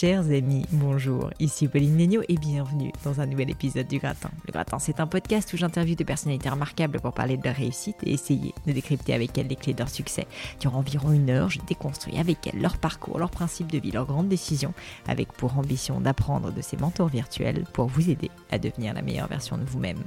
[0.00, 4.30] Chers amis, bonjour, ici Pauline Negno et bienvenue dans un nouvel épisode du Gratin.
[4.46, 7.96] Le Gratin, c'est un podcast où j'interviewe des personnalités remarquables pour parler de leur réussite
[8.04, 10.28] et essayer de décrypter avec elles les clés de leur succès.
[10.60, 14.06] Durant environ une heure, je déconstruis avec elles leur parcours, leurs principes de vie, leurs
[14.06, 14.72] grandes décisions,
[15.08, 19.26] avec pour ambition d'apprendre de ces mentors virtuels pour vous aider à devenir la meilleure
[19.26, 20.04] version de vous-même.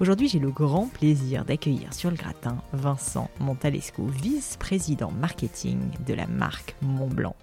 [0.00, 6.26] Aujourd'hui, j'ai le grand plaisir d'accueillir sur le gratin Vincent Montalesco, vice-président marketing de la
[6.26, 7.36] marque Montblanc.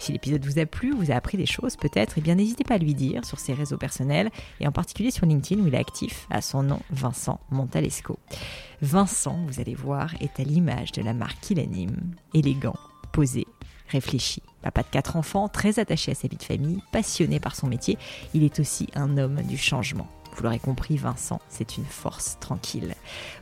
[0.00, 2.74] Si l'épisode vous a plu, vous a appris des choses peut-être, eh bien n'hésitez pas
[2.74, 5.78] à lui dire sur ses réseaux personnels et en particulier sur LinkedIn où il est
[5.78, 8.18] actif à son nom Vincent Montalesco.
[8.80, 12.74] Vincent, vous allez voir, est à l'image de la marque qu'il anime, élégant,
[13.12, 13.46] posé,
[13.88, 14.42] réfléchi.
[14.60, 17.96] Papa de quatre enfants, très attaché à sa vie de famille, passionné par son métier,
[18.34, 20.08] il est aussi un homme du changement.
[20.34, 22.94] Vous l'aurez compris, Vincent, c'est une force tranquille.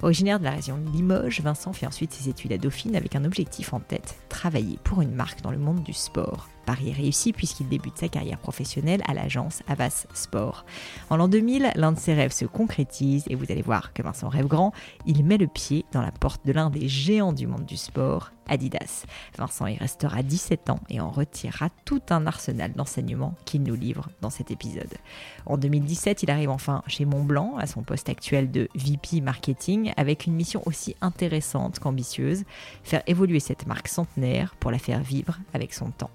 [0.02, 3.24] Originaire de la région de Limoges, Vincent fait ensuite ses études à Dauphine avec un
[3.24, 6.48] objectif en tête, travailler pour une marque dans le monde du sport.
[6.70, 10.64] Paris réussi puisqu'il débute sa carrière professionnelle à l'agence Avas Sport.
[11.08, 14.28] En l'an 2000, l'un de ses rêves se concrétise et vous allez voir que Vincent
[14.28, 14.72] rêve grand,
[15.04, 18.30] il met le pied dans la porte de l'un des géants du monde du sport,
[18.46, 19.04] Adidas.
[19.36, 24.08] Vincent y restera 17 ans et en retirera tout un arsenal d'enseignements qu'il nous livre
[24.20, 24.94] dans cet épisode.
[25.46, 30.26] En 2017, il arrive enfin chez Montblanc à son poste actuel de VP Marketing avec
[30.26, 32.44] une mission aussi intéressante qu'ambitieuse,
[32.84, 36.10] faire évoluer cette marque centenaire pour la faire vivre avec son temps.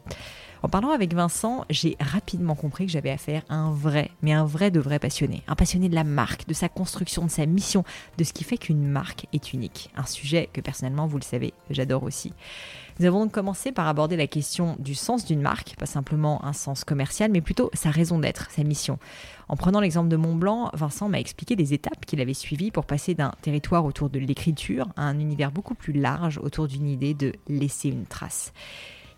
[0.64, 4.46] En parlant avec Vincent, j'ai rapidement compris que j'avais affaire à un vrai, mais un
[4.46, 5.44] vrai de vrai passionné.
[5.48, 7.84] Un passionné de la marque, de sa construction, de sa mission,
[8.18, 9.90] de ce qui fait qu'une marque est unique.
[9.96, 12.34] Un sujet que personnellement, vous le savez, j'adore aussi.
[13.00, 16.54] Nous avons donc commencé par aborder la question du sens d'une marque, pas simplement un
[16.54, 18.98] sens commercial, mais plutôt sa raison d'être, sa mission.
[19.50, 23.14] En prenant l'exemple de Montblanc, Vincent m'a expliqué les étapes qu'il avait suivies pour passer
[23.14, 27.34] d'un territoire autour de l'écriture à un univers beaucoup plus large autour d'une idée de
[27.50, 28.54] laisser une trace.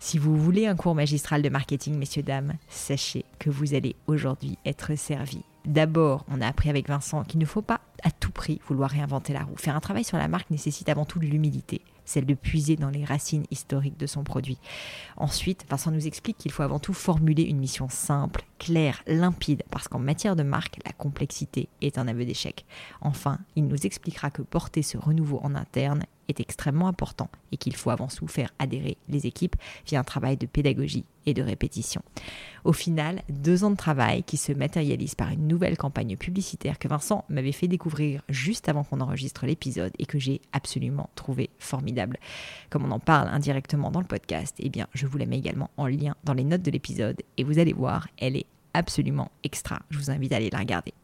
[0.00, 4.56] Si vous voulez un cours magistral de marketing, messieurs, dames, sachez que vous allez aujourd'hui
[4.64, 5.42] être servi.
[5.64, 9.32] D'abord, on a appris avec Vincent qu'il ne faut pas à tout prix vouloir réinventer
[9.32, 9.56] la roue.
[9.56, 12.90] Faire un travail sur la marque nécessite avant tout de l'humilité, celle de puiser dans
[12.90, 14.58] les racines historiques de son produit.
[15.16, 19.88] Ensuite, Vincent nous explique qu'il faut avant tout formuler une mission simple, claire, limpide, parce
[19.88, 22.64] qu'en matière de marque, la complexité est un aveu d'échec.
[23.00, 27.74] Enfin, il nous expliquera que porter ce renouveau en interne est extrêmement important et qu'il
[27.74, 29.56] faut avant tout faire adhérer les équipes
[29.86, 32.02] via un travail de pédagogie et de répétition.
[32.64, 36.88] Au final, deux ans de travail qui se matérialisent par une nouvelle campagne publicitaire que
[36.88, 42.18] Vincent m'avait fait découvrir juste avant qu'on enregistre l'épisode et que j'ai absolument trouvé formidable.
[42.70, 45.70] Comme on en parle indirectement dans le podcast, eh bien, je vous la mets également
[45.76, 49.80] en lien dans les notes de l'épisode et vous allez voir, elle est absolument extra.
[49.90, 50.94] Je vous invite à aller la regarder.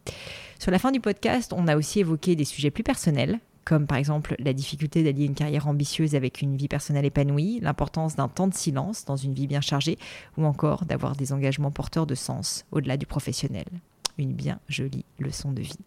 [0.59, 3.99] Sur la fin du podcast, on a aussi évoqué des sujets plus personnels, comme par
[3.99, 8.49] exemple la difficulté d'allier une carrière ambitieuse avec une vie personnelle épanouie, l'importance d'un temps
[8.49, 9.99] de silence dans une vie bien chargée,
[10.37, 13.67] ou encore d'avoir des engagements porteurs de sens au-delà du professionnel.
[14.19, 15.79] Une bien jolie leçon de vie.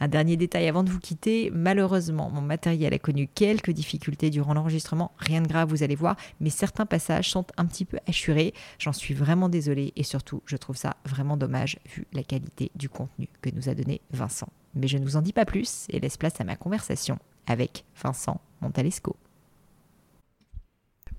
[0.00, 4.54] Un dernier détail avant de vous quitter, malheureusement, mon matériel a connu quelques difficultés durant
[4.54, 8.52] l'enregistrement, rien de grave, vous allez voir, mais certains passages sont un petit peu assurés,
[8.78, 12.88] j'en suis vraiment désolée et surtout, je trouve ça vraiment dommage vu la qualité du
[12.88, 14.48] contenu que nous a donné Vincent.
[14.74, 17.84] Mais je ne vous en dis pas plus et laisse place à ma conversation avec
[18.02, 19.16] Vincent Montalesco.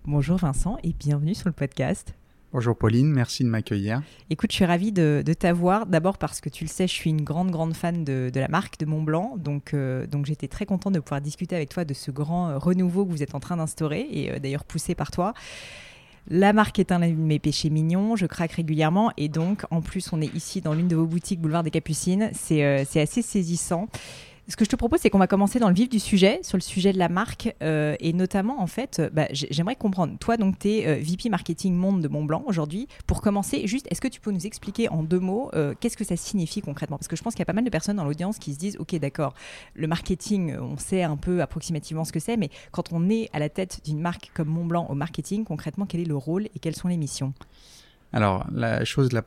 [0.06, 2.14] Bonjour Vincent et bienvenue sur le podcast.
[2.54, 4.02] Bonjour Pauline, merci de m'accueillir.
[4.30, 5.86] Écoute, je suis ravie de, t'avoir.
[5.86, 8.80] D'abord parce que tu le sais, je suis une grande, grande fan de, la marque
[8.80, 9.36] de Montblanc.
[9.38, 12.58] Donc, euh, donc j'étais très contente de pouvoir discuter avec toi de ce grand euh,
[12.58, 15.34] renouveau que vous êtes en train d'instaurer et euh, d'ailleurs poussé par toi.
[16.30, 20.12] La marque est un de mes péchés mignons, je craque régulièrement et donc en plus
[20.14, 23.88] on est ici dans l'une de vos boutiques boulevard des Capucines, c'est assez saisissant.
[24.50, 26.56] Ce que je te propose, c'est qu'on va commencer dans le vif du sujet, sur
[26.56, 30.18] le sujet de la marque, euh, et notamment, en fait, euh, bah, j'aimerais comprendre.
[30.20, 32.88] Toi, donc, tu es euh, VP Marketing Monde de Montblanc aujourd'hui.
[33.08, 36.16] Pour commencer, juste, est-ce que tu peux nous expliquer en deux mots qu'est-ce que ça
[36.16, 36.98] signifie concrètement?
[36.98, 38.60] Parce que je pense qu'il y a pas mal de personnes dans l'audience qui se
[38.60, 39.34] disent, OK, d'accord,
[39.74, 43.40] le marketing, on sait un peu approximativement ce que c'est, mais quand on est à
[43.40, 46.76] la tête d'une marque comme Montblanc au marketing, concrètement, quel est le rôle et quelles
[46.76, 47.34] sont les missions?
[48.18, 49.24] Alors, la chose la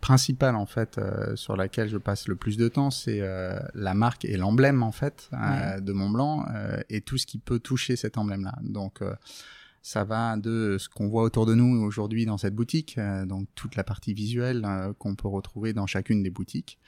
[0.00, 3.92] principale en fait euh, sur laquelle je passe le plus de temps, c'est euh, la
[3.92, 6.46] marque et l'emblème en fait euh, de Mont Blanc
[6.88, 8.54] et tout ce qui peut toucher cet emblème-là.
[8.62, 9.00] Donc,
[9.82, 13.76] ça va de ce qu'on voit autour de nous aujourd'hui dans cette boutique, donc toute
[13.76, 14.66] la partie visuelle
[14.98, 16.78] qu'on peut retrouver dans chacune des boutiques,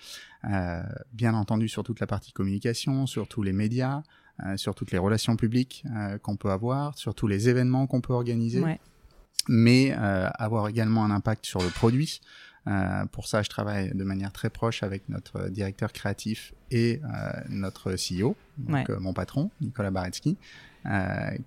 [1.12, 4.02] bien entendu sur toute la partie communication, sur tous les médias,
[4.56, 5.84] sur toutes les relations publiques
[6.22, 8.60] qu'on peut avoir, sur tous les événements qu'on peut organiser.
[8.60, 8.80] Ouais
[9.48, 12.20] mais euh, avoir également un impact sur le produit.
[12.68, 17.32] Euh, pour ça, je travaille de manière très proche avec notre directeur créatif et euh,
[17.48, 20.36] notre CEO, donc mon patron, Nicolas Baretsky,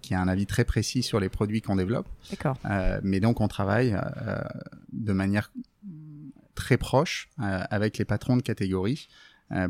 [0.01, 2.07] qui a un avis très précis sur les produits qu'on développe.
[2.29, 2.57] D'accord.
[3.03, 3.97] mais donc, on travaille
[4.93, 5.51] de manière
[6.53, 9.09] très proche avec les patrons de catégorie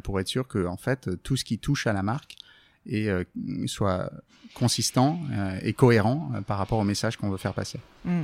[0.03, 2.35] pour être sûr que, en fait, tout ce qui touche à la marque
[2.85, 3.09] et
[3.65, 4.11] soit
[4.53, 5.19] consistant
[5.63, 7.79] et cohérent par rapport au message qu'on veut faire passer.
[8.05, 8.23] Hmm.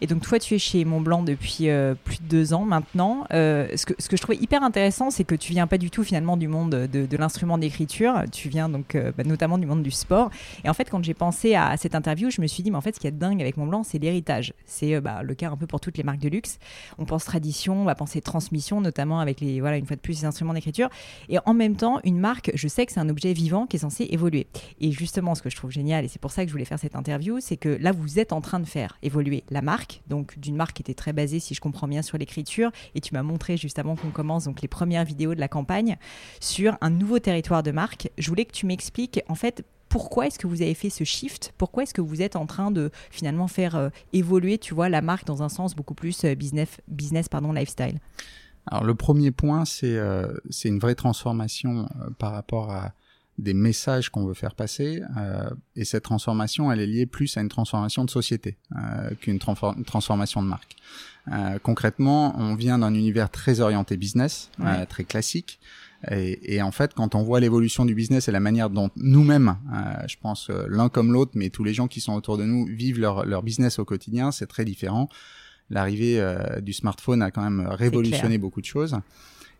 [0.00, 3.26] Et donc toi, tu es chez Montblanc depuis euh, plus de deux ans maintenant.
[3.32, 5.90] Euh, ce, que, ce que je trouvais hyper intéressant, c'est que tu viens pas du
[5.90, 8.24] tout finalement du monde de, l'instrument d'écriture.
[8.30, 10.30] Tu viens donc euh, bah, notamment du monde du sport.
[10.64, 12.80] Et en fait, quand j'ai pensé à, cette interview, je me suis dit, mais en
[12.80, 14.52] fait, ce qui est dingue avec Montblanc, c'est l'héritage.
[14.66, 16.58] C'est bah, le cas un peu pour toutes les marques de luxe.
[16.98, 20.20] On pense tradition, on va penser transmission, notamment avec les, voilà, une fois de plus,
[20.20, 20.88] les instruments d'écriture.
[21.28, 23.80] Et en même temps, une marque, je sais que c'est un objet vivant qui est
[23.80, 24.48] censé évoluer.
[24.80, 26.78] Et justement, ce que je trouve génial, et c'est pour ça que je voulais faire
[26.78, 30.38] cette interview, c'est que là, vous êtes en train de faire évoluer la marque, donc
[30.38, 32.70] d'une marque qui était très basée, si je comprends bien, sur l'écriture.
[32.94, 35.96] Et tu m'as montré juste avant qu'on commence donc les premières vidéos de la campagne
[36.40, 38.10] sur un nouveau territoire de marque.
[38.18, 41.52] Je voulais que tu m'expliques en fait pourquoi est-ce que vous avez fait ce shift?
[41.56, 45.02] Pourquoi est-ce que vous êtes en train de finalement faire euh, évoluer, tu vois, la
[45.02, 48.00] marque dans un sens beaucoup plus euh, business, business pardon, lifestyle?
[48.66, 52.92] Alors le premier point, c'est euh, c'est une vraie transformation par rapport à
[53.38, 55.02] des messages qu'on veut faire passer.
[55.16, 59.38] Euh, et cette transformation, elle est liée plus à une transformation de société euh, qu'une
[59.38, 60.76] transformation de marque.
[61.32, 65.58] Euh, concrètement, on vient d'un univers très orienté business, euh, très classique.
[66.10, 69.56] Et, et, en fait, quand on voit l'évolution du business et la manière dont nous-mêmes,
[69.72, 72.66] euh, je pense l'un comme l'autre, mais tous les gens qui sont autour de nous
[72.66, 75.08] vivent leur, leur business au quotidien, c'est très différent.
[75.70, 76.22] L'arrivée
[76.60, 78.98] du smartphone a quand même révolutionné beaucoup de choses.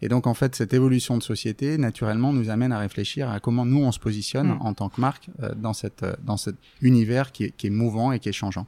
[0.05, 3.65] Et donc, en fait, cette évolution de société, naturellement, nous amène à réfléchir à comment
[3.65, 4.59] nous, on se positionne mm.
[4.61, 7.71] en tant que marque euh, dans, cette, euh, dans cet univers qui est, qui est
[7.71, 8.67] mouvant et qui est changeant.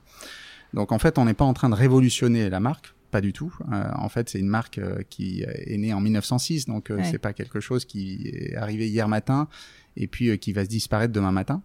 [0.72, 3.54] Donc, en fait, on n'est pas en train de révolutionner la marque, pas du tout.
[3.70, 4.80] Euh, en fait, c'est une marque
[5.10, 9.46] qui est née en 1906, donc c'est pas quelque chose qui est arrivé hier matin
[9.94, 11.62] et puis qui va se disparaître demain matin.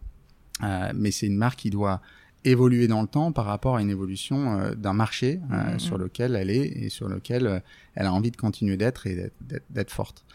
[0.93, 2.01] mais c'est une marque qui doit
[2.43, 5.79] évoluer dans le temps par rapport à une évolution euh, d'un marché euh, mm, mm,
[5.79, 7.59] sur lequel elle est et sur lequel euh,
[7.95, 9.31] elle a envie de continuer d'être et
[9.69, 10.25] d'être forte.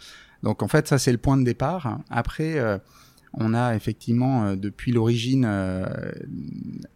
[0.43, 1.99] Donc en fait, ça c'est le point de départ.
[2.11, 2.61] Après,
[3.33, 5.49] on a effectivement depuis l'origine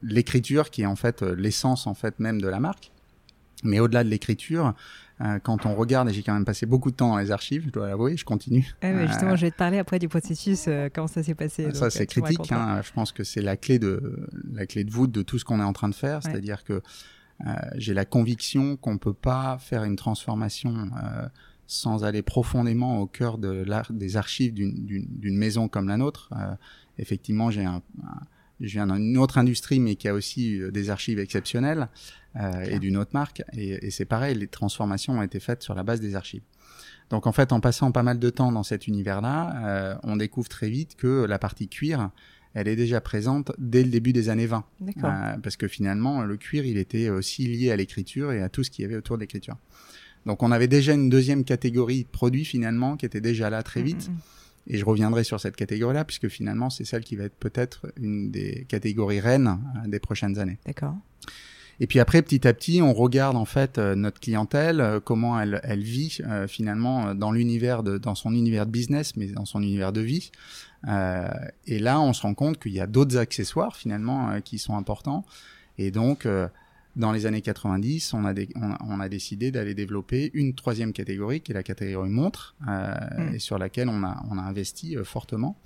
[0.03, 2.93] l'écriture qui est en fait l'essence en fait même de la marque.
[3.65, 4.75] Mais au-delà de l'écriture,
[5.23, 7.65] euh, quand on regarde, et j'ai quand même passé beaucoup de temps dans les archives,
[7.67, 8.75] je dois l'avouer, je continue.
[8.83, 11.75] justement, je vais te parler après du processus, euh, comment ça s'est passé.
[11.75, 12.51] Ça, c'est critique.
[12.53, 15.45] Hein, je pense que c'est la clé de la clé de voûte de tout ce
[15.45, 16.23] qu'on est en train de faire.
[16.23, 16.83] C'est-à-dire que
[17.47, 20.91] euh, j'ai la conviction qu'on peut pas faire une transformation
[21.67, 26.31] sans aller profondément au cœur de des archives d'une maison comme la nôtre.
[26.99, 27.83] effectivement, j'ai un,
[28.61, 31.89] je viens d'une autre industrie, mais qui a aussi des archives exceptionnelles
[32.37, 33.43] euh, et d'une autre marque.
[33.55, 36.43] Et, et c'est pareil, les transformations ont été faites sur la base des archives.
[37.11, 40.49] Donc en fait, en passant pas mal de temps dans cet univers-là, euh, on découvre
[40.49, 42.11] très vite que la partie cuir,
[42.55, 44.65] elle est déjà présente dès le début des années 20.
[44.83, 48.63] Euh, parce que finalement, le cuir, il était aussi lié à l'écriture et à tout
[48.63, 49.57] ce qu'il y avait autour de l'écriture.
[50.25, 53.81] Donc on avait déjà une deuxième catégorie de produits finalement qui était déjà là très
[53.81, 54.09] mm, vite.
[54.09, 54.19] Mm, mm.
[54.67, 58.31] Et je reviendrai sur cette catégorie-là, puisque finalement, c'est celle qui va être peut-être une
[58.31, 60.59] des catégories reines euh, des prochaines années.
[60.67, 60.95] D'accord.
[61.81, 65.41] Et puis après, petit à petit, on regarde en fait euh, notre clientèle, euh, comment
[65.41, 69.47] elle, elle vit euh, finalement dans l'univers de, dans son univers de business, mais dans
[69.47, 70.31] son univers de vie.
[71.67, 75.25] et là, on se rend compte qu'il y a d'autres accessoires finalement qui sont importants.
[75.77, 76.27] Et donc,
[77.01, 78.35] dans les années 90, on a,
[78.89, 83.35] on, a décidé d'aller développer une troisième catégorie, qui est la catégorie montre, mmh.
[83.35, 85.57] et sur laquelle on a, on a investi fortement.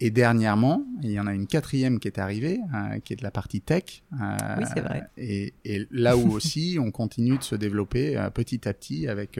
[0.00, 2.60] et dernièrement, il y en a une quatrième qui est arrivée,
[3.04, 4.02] qui est de la partie tech.
[4.12, 5.04] oui, c'est vrai.
[5.16, 9.38] Et, et, là où aussi, on continue de se développer petit à petit avec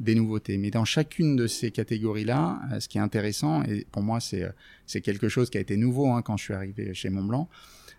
[0.00, 0.58] des nouveautés.
[0.58, 4.42] Mais dans chacune de ces catégories-là, euh, ce qui est intéressant, et pour moi c'est
[4.42, 4.50] euh,
[4.86, 7.48] c'est quelque chose qui a été nouveau hein, quand je suis arrivé chez Montblanc,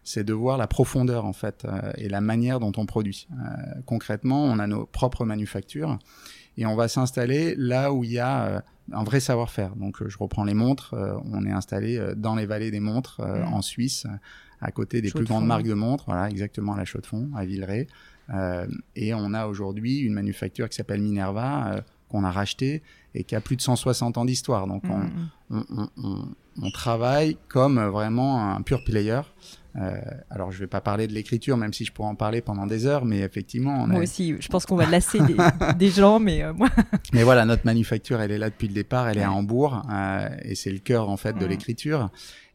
[0.04, 3.28] c'est de voir la profondeur en fait euh, et la manière dont on produit.
[3.86, 6.00] concrètement, on a nos propres manufactures
[6.58, 9.76] et on va s'installer là où il y a un vrai savoir-faire.
[9.76, 10.96] Donc je reprends les montres,
[11.32, 13.54] on est installé dans les vallées des montres mmh.
[13.54, 14.08] en Suisse,
[14.62, 17.88] à côté des plus grandes marques de montres, voilà exactement à la Chaux-de-Fonds, à Villeray.
[18.34, 22.84] Euh, et on a aujourd'hui une manufacture qui s'appelle Minerva euh, qu'on a rachetée
[23.16, 24.68] et qui a plus de 160 ans d'histoire.
[24.68, 25.66] Donc on, mm, mm.
[25.72, 26.28] on, on,
[26.62, 29.22] on, travaille comme vraiment un pur player.
[29.76, 30.00] Euh,
[30.30, 32.86] alors, je vais pas parler de l'écriture, même si je pourrais en parler pendant des
[32.86, 35.36] heures, mais effectivement, on moi aussi, je pense qu'on va lasser des,
[35.78, 36.70] des, gens, mais euh, moi.
[37.14, 40.28] mais voilà, notre manufacture, elle est là depuis le départ, elle est à Hambourg, euh,
[40.42, 42.10] et c'est le cœur en fait de l'écriture.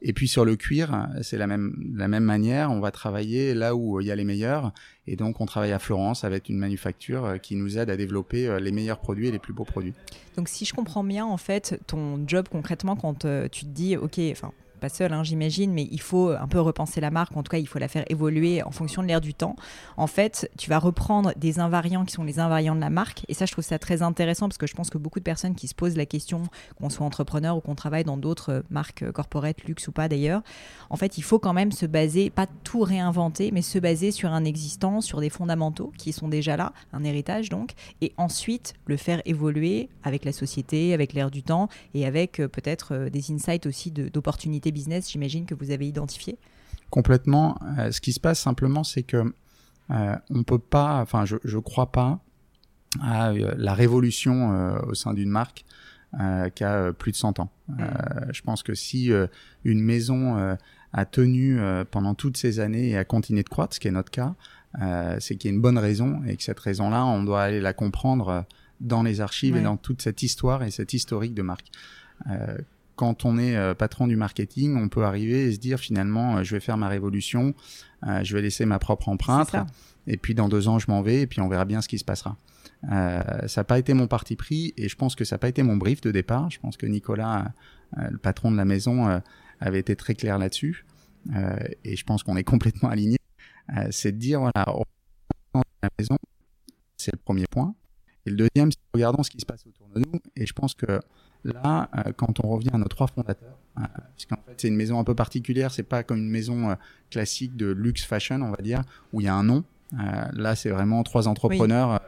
[0.07, 2.71] Et puis sur le cuir, c'est la même la même manière.
[2.71, 4.73] On va travailler là où il y a les meilleurs,
[5.07, 8.71] et donc on travaille à Florence avec une manufacture qui nous aide à développer les
[8.71, 9.95] meilleurs produits et les plus beaux produits.
[10.37, 14.21] Donc si je comprends bien, en fait, ton job concrètement, quand tu te dis, ok,
[14.31, 14.53] enfin
[14.85, 17.35] pas seul, hein, j'imagine, mais il faut un peu repenser la marque.
[17.39, 19.57] En tout cas, il faut la faire évoluer en fonction de l'air du temps.
[19.97, 23.25] En fait, tu vas reprendre des invariants qui sont les invariants de la marque.
[23.29, 25.55] Et ça, je trouve ça très intéressant parce que je pense que beaucoup de personnes
[25.55, 26.43] qui se posent la question,
[26.79, 30.43] qu'on soit entrepreneur ou qu'on travaille dans d'autres marques corporate, luxe ou pas d'ailleurs,
[30.91, 34.35] en fait, il faut quand même se baser, pas tout réinventer, mais se baser sur
[34.35, 37.71] un existant, sur des fondamentaux qui sont déjà là, un héritage donc,
[38.03, 42.49] et ensuite le faire évoluer avec la société, avec l'air du temps et avec euh,
[42.49, 46.37] peut-être euh, des insights aussi d'opportunités business, j'imagine, que vous avez identifié
[46.91, 47.59] Complètement.
[47.79, 49.33] Euh, ce qui se passe simplement, c'est que
[49.91, 52.21] euh, on peut pas, enfin, je ne crois pas
[53.01, 55.65] à euh, la révolution au sein d'une marque
[56.55, 57.51] qui a plus de 100 ans.
[57.67, 57.85] Mm.
[58.31, 59.11] je pense que si
[59.65, 60.57] une maison
[60.93, 61.59] a tenu
[61.91, 64.37] pendant toutes ces années et a continué de croître, ce qui est notre cas,
[65.19, 67.73] c'est qu'il y a une bonne raison et que cette raison-là, on doit aller la
[67.73, 68.45] comprendre
[68.81, 71.67] dans les archives et dans toute cette histoire et cette historique de marque
[72.97, 76.45] quand on est euh, patron du marketing, on peut arriver et se dire finalement, euh,
[76.45, 77.55] je vais faire ma révolution,
[78.07, 79.55] euh, je vais laisser ma propre empreinte,
[80.07, 81.99] et puis dans deux ans, je m'en vais, et puis on verra bien ce qui
[81.99, 82.37] se passera.
[82.83, 85.63] ça n'a pas été mon parti pris, et je pense que ça n'a pas été
[85.63, 86.51] mon brief de départ.
[86.51, 87.53] Je pense que Nicolas,
[87.97, 89.23] le patron de la maison,
[89.61, 90.85] avait été très clair là-dessus,
[91.85, 93.17] et je pense qu'on est complètement aligné.
[93.91, 94.67] c'est de dire, voilà,
[95.83, 96.19] la maison,
[96.97, 97.75] c'est le premier point.
[98.27, 100.75] Et le deuxième, c'est regardons ce qui se passe autour de nous, et je pense
[100.75, 101.01] que
[101.45, 103.83] Là, euh, quand on revient à nos trois fondateurs, euh,
[104.17, 106.75] puisqu'en fait c'est une maison un peu particulière, c'est pas comme une maison euh,
[107.11, 108.83] classique de luxe fashion, on va dire,
[109.13, 109.65] où il y a un nom.
[110.33, 112.01] là, c'est vraiment trois entrepreneurs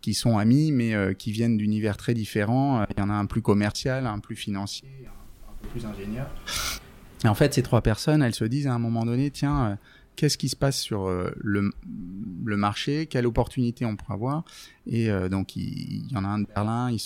[0.00, 2.84] qui sont amis, mais qui viennent d'univers très différents.
[2.96, 6.26] Il y en a un plus commercial, un plus financier, un, peu plus ingénieur.
[7.24, 9.76] Et en fait, ces trois personnes, elles se disent à un moment donné, tiens,
[10.16, 11.70] qu'est-ce qui se passe sur le,
[12.44, 14.44] le, marché, quelle opportunité on pourrait avoir?
[14.86, 17.00] Et donc, il, y en a un de Berlin, il,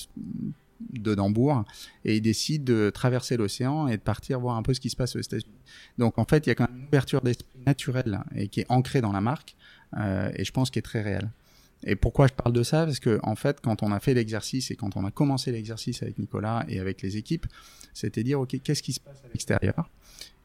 [0.92, 1.64] de Dambourg
[2.04, 4.96] et il décide de traverser l'océan et de partir voir un peu ce qui se
[4.96, 5.52] passe aux États-Unis.
[5.98, 8.66] Donc en fait, il y a quand même une ouverture d'esprit naturelle et qui est
[8.68, 9.56] ancrée dans la marque
[9.96, 11.30] euh, et je pense qu'elle est très réelle.
[11.84, 12.84] Et pourquoi je parle de ça?
[12.84, 16.02] Parce que en fait, quand on a fait l'exercice et quand on a commencé l'exercice
[16.02, 17.46] avec Nicolas et avec les équipes,
[17.92, 19.90] c'était dire ok, qu'est-ce qui se passe à l'extérieur?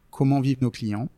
[0.09, 1.09] Comment vivent nos clients?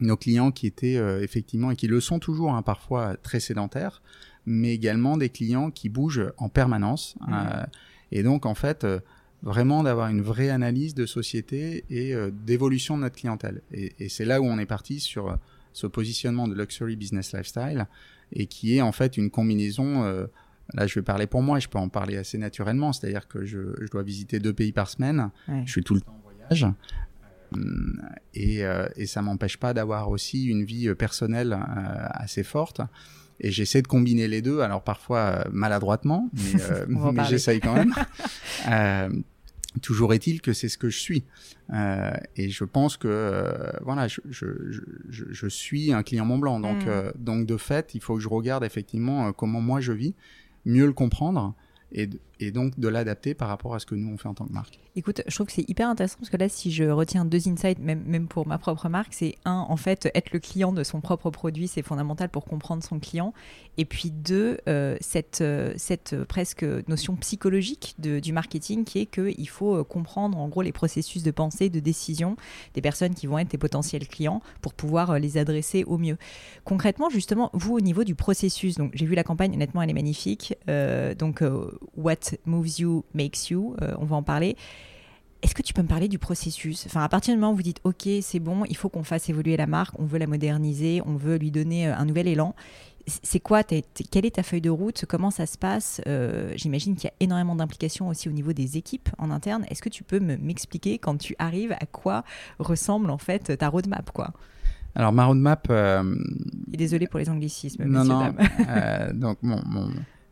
[0.00, 4.02] Nos clients qui étaient euh, effectivement et qui le sont toujours hein, parfois très sédentaires,
[4.44, 7.16] mais également des clients qui bougent en permanence.
[7.20, 7.32] Mmh.
[7.32, 7.64] Euh,
[8.12, 9.00] et donc, en fait, euh,
[9.42, 13.62] vraiment d'avoir une vraie analyse de société et euh, d'évolution de notre clientèle.
[13.72, 15.36] Et, et c'est là où on est parti sur euh,
[15.72, 17.86] ce positionnement de luxury business lifestyle
[18.32, 20.02] et qui est en fait une combinaison.
[20.74, 22.92] là, je vais parler pour moi je peux en parler assez naturellement.
[22.92, 25.30] C'est-à-dire que je, je, dois visiter deux pays par semaine.
[25.64, 26.66] Je suis tout le temps en voyage.
[28.34, 28.62] Et,
[28.96, 31.56] et ça m'empêche pas d'avoir aussi une vie personnelle
[32.14, 32.80] assez forte
[33.40, 37.74] et j'essaie de combiner les deux, alors parfois euh, maladroitement, mais, euh, mais j'essaye quand
[37.74, 37.94] même.
[38.68, 39.08] euh,
[39.82, 41.24] toujours est-il que c'est ce que je suis.
[41.72, 44.46] Euh, et je pense que euh, voilà, je, je,
[45.08, 46.60] je, je, suis un client Mont Blanc.
[46.60, 47.12] Donc, mm.
[47.16, 50.14] donc de fait, il faut que je regarde effectivement comment moi je vis,
[50.64, 51.54] mieux le comprendre
[51.92, 52.08] et,
[52.40, 54.52] et donc de l'adapter par rapport à ce que nous on fait en tant que
[54.52, 54.78] marque.
[54.94, 57.78] Écoute, je trouve que c'est hyper intéressant parce que là, si je retiens deux insights,
[57.78, 61.00] même, même pour ma propre marque, c'est un, en fait, être le client de son
[61.00, 63.34] propre produit, c'est fondamental pour comprendre son client.
[63.78, 69.00] Et puis deux, euh, cette, euh, cette euh, presque notion psychologique de, du marketing qui
[69.00, 72.36] est qu'il faut comprendre en gros les processus de pensée, de décision
[72.74, 76.16] des personnes qui vont être tes potentiels clients pour pouvoir les adresser au mieux.
[76.64, 79.94] Concrètement, justement, vous au niveau du processus, donc j'ai vu la campagne, honnêtement, elle est
[79.94, 80.54] magnifique.
[81.18, 81.42] donc,
[81.96, 84.56] What Moves You Makes You, on va en parler.
[85.42, 86.86] Est-ce que tu peux me parler du processus?
[86.86, 89.28] Enfin, à partir du moment où vous dites, OK, c'est bon, il faut qu'on fasse
[89.28, 92.54] évoluer la marque, on veut la moderniser, on veut lui donner un nouvel élan
[93.22, 95.04] c'est quoi Quelle est ta feuille de route?
[95.08, 96.00] Comment ça se passe?
[96.06, 99.64] Euh, J'imagine qu'il y a énormément d'implications aussi au niveau des équipes en interne.
[99.70, 102.24] Est-ce que tu peux m'expliquer quand tu arrives à quoi
[102.58, 104.32] ressemble en fait ta roadmap quoi?
[104.94, 105.68] Alors ma roadmap.
[105.70, 106.16] Euh...
[106.66, 107.84] désolé pour les anglicismes.
[107.84, 108.34] Non non.
[108.68, 109.60] euh, donc mon,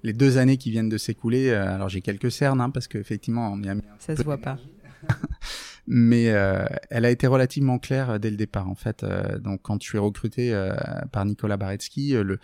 [0.05, 3.51] les deux années qui viennent de s'écouler, euh, alors j'ai quelques cernes hein, parce qu'effectivement
[3.51, 3.81] on y a mis.
[3.81, 4.59] Un ça se voit pas.
[5.87, 9.03] mais euh, elle a été relativement claire euh, dès le départ en fait.
[9.03, 10.75] Euh, donc quand je suis recruté euh,
[11.11, 12.39] par Nicolas Baretsky, le,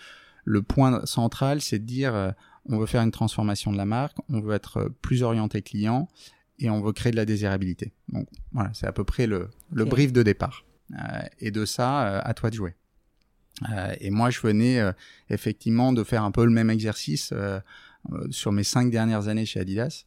[0.44, 2.34] le point central c'est de dire
[2.66, 6.08] on veut faire une transformation de la marque, on veut être plus orienté client
[6.58, 7.92] et on veut créer de la désirabilité.
[8.08, 10.64] Donc voilà, c'est à peu près le, le brief de départ.
[11.38, 12.74] et de ça, à toi de jouer.
[14.00, 14.80] Et moi, je venais
[15.28, 17.32] effectivement de faire un peu le même exercice
[18.30, 20.06] sur mes cinq dernières années chez Adidas.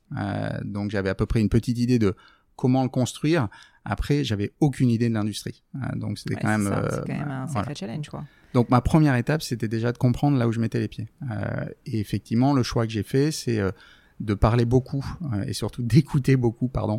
[0.63, 2.15] donc j'avais à peu près une petite idée de
[2.55, 3.47] comment le construire.
[3.85, 5.63] Après, j'avais aucune idée de l'industrie.
[5.75, 8.23] Euh, donc c'était quand même, euh, quand même un sacré challenge, quoi.
[8.53, 11.09] Donc ma première étape, c'était déjà de comprendre là où je mettais les pieds.
[11.31, 13.71] Euh, et effectivement, le choix que j'ai fait, c'est euh,
[14.19, 16.97] de parler beaucoup euh, et surtout d'écouter beaucoup, pardon,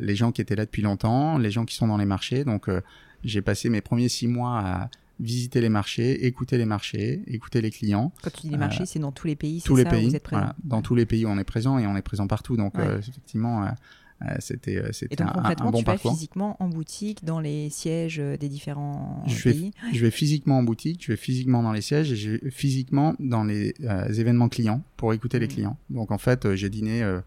[0.00, 2.44] les gens qui étaient là depuis longtemps, les gens qui sont dans les marchés.
[2.44, 2.68] Donc
[3.24, 7.70] j'ai passé mes premiers six mois à visiter les marchés, écouter les marchés, écouter les
[7.70, 8.12] clients.
[8.22, 10.22] Quand tu dis marché, c'est dans tous les pays, tous les ça, pays, vous êtes
[10.22, 10.40] présent.
[10.40, 12.56] Voilà, dans tous les pays où on est présent et on est présent partout.
[12.56, 12.98] Donc ouais.
[12.98, 16.10] effectivement, euh, c'était euh, c'était un, un, bon tu parcours.
[16.10, 19.70] vas physiquement en boutique dans les sièges euh, des différents je pays.
[19.92, 23.14] Je vais physiquement en boutique, je vais physiquement dans les sièges et je vais physiquement
[23.20, 25.40] dans les euh, événements clients pour écouter mmh.
[25.40, 25.76] les clients.
[25.90, 27.20] Donc en fait, j'ai dîné euh,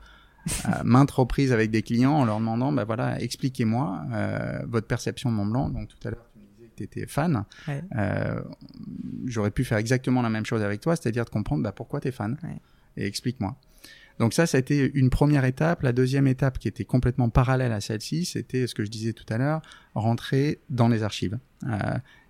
[0.64, 5.30] à maintes reprises avec des clients en leur demandant, bah voilà, expliquez-moi euh, votre perception
[5.32, 5.70] de Mont Blanc.
[5.70, 6.26] Donc tout à l'heure,
[6.88, 7.46] tu étais fan.
[7.68, 7.82] Ouais.
[9.26, 12.08] J'aurais pu faire exactement la même chose avec toi, c'est-à-dire de comprendre bah, pourquoi tu
[12.10, 12.58] es fan ouais.
[12.98, 13.56] et explique-moi.
[14.22, 15.82] Donc ça, ça a été une première étape.
[15.82, 19.26] La deuxième étape, qui était complètement parallèle à celle-ci, c'était ce que je disais tout
[19.34, 19.64] à l'heure,
[19.96, 21.40] rentrer dans les archives.
[21.66, 21.78] Euh,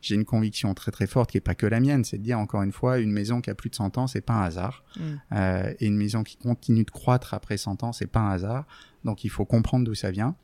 [0.02, 2.40] J'ai une conviction très très forte qui est pas que la mienne, c'est de dire
[2.40, 4.86] encore une fois, une maison qui a plus de 100 ans, c'est pas un hasard.
[4.96, 5.02] Mm.
[5.34, 8.66] Euh, et une maison qui continue de croître après 100 ans, c'est pas un hasard.
[9.04, 10.38] Donc il faut comprendre d'où ça vient.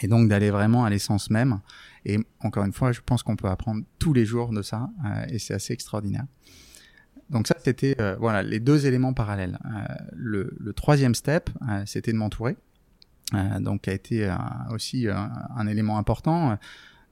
[0.00, 1.60] Et donc d'aller vraiment à l'essence même.
[2.04, 5.26] Et encore une fois, je pense qu'on peut apprendre tous les jours de ça, euh,
[5.28, 6.26] et c'est assez extraordinaire.
[7.32, 9.58] Donc ça, c'était euh, voilà les deux éléments parallèles.
[9.64, 12.56] Euh, le, le, troisième step, euh, c'était de m'entourer.
[13.60, 14.30] donc, a été
[14.70, 16.58] aussi un élément important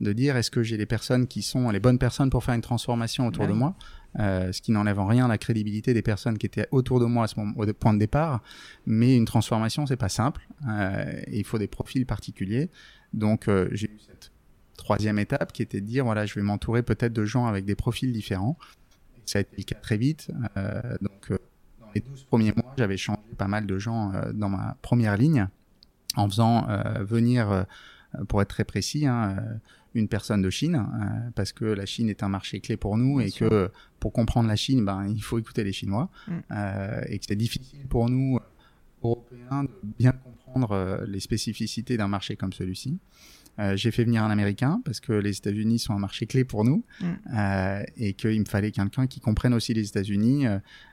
[0.01, 2.63] de dire est-ce que j'ai les personnes qui sont les bonnes personnes pour faire une
[2.63, 3.75] transformation autour de moi,
[4.19, 7.25] euh, ce qui n'enlève en rien la crédibilité des personnes qui étaient autour de moi
[7.25, 8.43] à ce moment, au point de départ.
[8.87, 10.49] Mais une transformation, c'est pas simple.
[10.69, 12.71] Euh, il faut des profils particuliers.
[13.13, 14.33] Donc euh, j'ai eu cette
[14.77, 17.75] troisième étape qui était de dire voilà, je vais m'entourer peut-être de gens avec des
[17.75, 18.57] profils différents.
[19.17, 20.31] Et ça a été le cas très vite.
[20.57, 21.31] Euh, donc
[21.79, 25.47] dans les 12 premiers mois, j'avais changé pas mal de gens dans ma première ligne
[26.17, 26.67] en faisant
[27.01, 27.67] venir,
[28.27, 29.37] pour être très précis, hein,
[29.95, 33.19] une personne de Chine, euh, parce que la Chine est un marché clé pour nous
[33.19, 33.49] Bien et sûr.
[33.51, 36.33] que pour comprendre la Chine, ben, il faut écouter les Chinois, Mm.
[36.53, 38.41] euh, et que c'est difficile pour nous, euh,
[39.03, 42.99] Européens, de bien comprendre euh, les spécificités d'un marché comme celui-ci.
[43.75, 46.83] J'ai fait venir un Américain parce que les États-Unis sont un marché clé pour nous
[47.03, 47.83] Mm.
[47.99, 50.47] et qu'il me fallait quelqu'un qui comprenne aussi les États-Unis.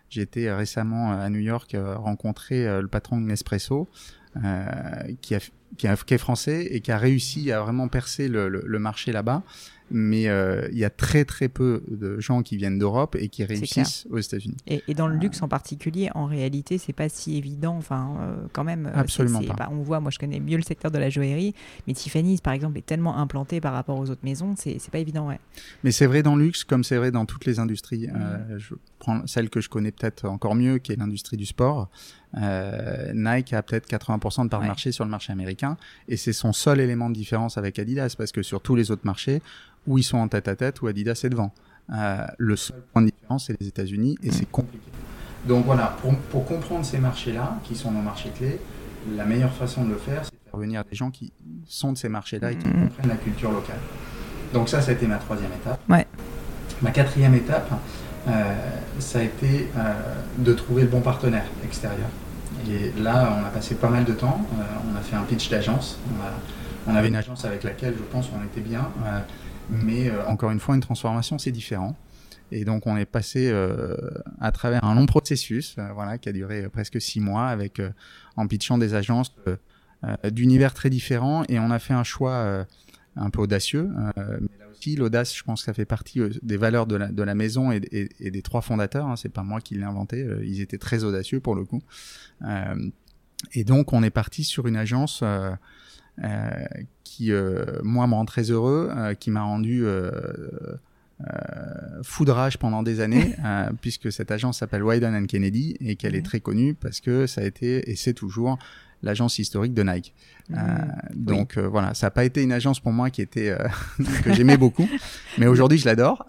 [0.10, 3.88] J'ai été récemment à New York rencontrer le patron de Nespresso
[5.22, 5.40] qui, a,
[5.78, 8.80] qui, a, qui est français et qui a réussi à vraiment percer le, le, le
[8.80, 9.44] marché là-bas.
[9.90, 13.46] Mais euh, il y a très très peu de gens qui viennent d'Europe et qui
[13.46, 14.58] réussissent aux États-Unis.
[14.68, 17.78] Et, et, dans le luxe en particulier, en réalité, c'est pas si évident.
[17.78, 19.68] Enfin, euh, quand même, absolument c est, c est, pas.
[19.68, 21.56] Bah, on voit, moi, je connais mieux le secteur de la joaillerie,
[21.88, 25.30] mais Tiffany's, par exemple, est tellement implanté par rapport aux autres maisons, c'est pas évident,
[25.30, 25.40] ouais.
[25.86, 28.08] Mais c'est vrai dans le luxe comme c'est vrai dans toutes les industries.
[28.08, 28.14] Mmh.
[28.18, 31.90] Euh, je prends celle que je connais peut-être encore mieux, qui est l'industrie du sport.
[32.38, 34.68] Euh, Nike a peut-être 80% de part de Ouais.
[34.68, 35.78] marché sur le marché américain
[36.10, 39.06] et c'est son seul élément de différence avec Adidas parce que sur tous les autres
[39.06, 39.42] marchés
[39.88, 41.54] où ils sont en tête à tête où Adidas est devant.
[41.94, 44.84] Euh, le seul point de différence c'est les États-Unis et c'est compliqué.
[45.48, 48.60] Donc voilà, pour, pour comprendre ces marchés-là, qui sont nos marchés clés,
[49.16, 51.32] la meilleure façon de le faire, c'est de faire venir des gens qui
[51.66, 52.90] sont de ces marchés-là et qui Mhm.
[52.90, 53.80] comprennent la culture locale.
[54.54, 55.80] Donc ça, ça a été ma troisième étape.
[55.90, 56.06] Ouais.
[56.82, 57.70] Ma quatrième étape,
[59.00, 59.94] ça a été euh,
[60.38, 62.08] de trouver le bon partenaire extérieur.
[62.70, 64.46] Et là, on a passé pas mal de temps.
[64.54, 66.00] Euh, on a fait un pitch d'agence.
[66.88, 68.90] On, avait une agence avec laquelle, je pense, on était bien.
[69.06, 69.20] Euh,
[69.70, 71.96] mais euh, encore une fois, une transformation, c'est différent.
[72.52, 73.96] Et donc, on est passé euh,
[74.40, 77.80] à travers un long processus, euh, voilà, qui a duré euh, presque six mois, avec
[77.80, 77.90] euh,
[78.38, 79.58] en pitchant des agences euh,
[80.06, 81.44] euh, d'univers très différents.
[81.50, 82.64] Et on a fait un choix euh,
[83.18, 83.90] un peu audacieux.
[84.18, 87.08] euh, mais aussi, l'audace, je pense que ça fait partie euh, des valeurs de la,
[87.08, 89.08] de la maison et, et, et des trois fondateurs.
[89.08, 90.24] Hein, c'est pas moi qui l'ai inventé.
[90.24, 91.82] euh, ils étaient très audacieux pour le coup.
[92.44, 92.76] Euh,
[93.54, 95.52] et donc, on est parti sur une agence euh,
[97.04, 97.32] qui
[97.84, 99.86] moi me rend très heureux, qui m'a rendu
[102.02, 103.36] foudrage pendant des années,
[103.82, 107.44] puisque cette agence s'appelle Wyden Kennedy et qu'elle est très connue parce que ça a
[107.44, 108.58] été et c'est toujours
[109.04, 110.14] l'agence historique de Nike.
[110.50, 110.56] Mmh.
[110.58, 110.62] Euh,
[111.14, 113.58] donc euh, voilà, ça n'a pas été une agence pour moi qui était euh,
[114.24, 114.88] que j'aimais beaucoup,
[115.38, 116.26] mais aujourd'hui je l'adore.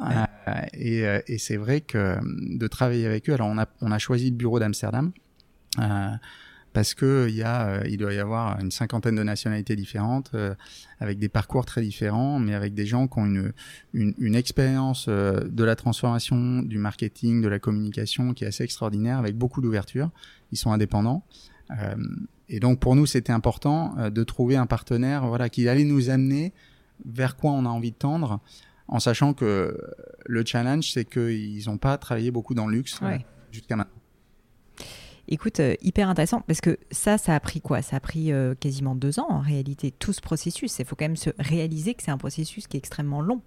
[0.75, 4.31] et, et c'est vrai que de travailler avec eux, alors on a on a choisi
[4.31, 5.13] le bureau d'Amsterdam
[6.75, 10.33] parce que il y a, il doit y avoir une cinquantaine de nationalités différentes,
[11.01, 13.53] avec des parcours très différents, mais avec des gens qui ont une,
[13.95, 19.19] une, une expérience de la transformation, du marketing, de la communication qui est assez extraordinaire,
[19.19, 20.11] avec beaucoup d'ouverture.
[20.53, 21.25] Ils sont indépendants.
[21.71, 21.95] Euh,
[22.49, 26.11] et donc pour nous, c'était important euh, de trouver un partenaire, voilà, qui allait nous
[26.11, 26.53] amener
[27.05, 28.41] vers quoi on a envie de tendre,
[28.89, 29.79] en sachant que
[30.25, 33.19] le challenge, c'est qu'ils n'ont pas travaillé beaucoup dans le luxe euh,
[33.53, 33.95] jusqu'à maintenant.
[35.31, 37.83] Écoute, hyper intéressant parce que ça, ça a pris quoi?
[37.83, 40.79] Ça a pris quasiment deux ans en réalité, tout ce processus.
[40.79, 43.43] Il faut quand même se réaliser que c'est un processus qui est extrêmement long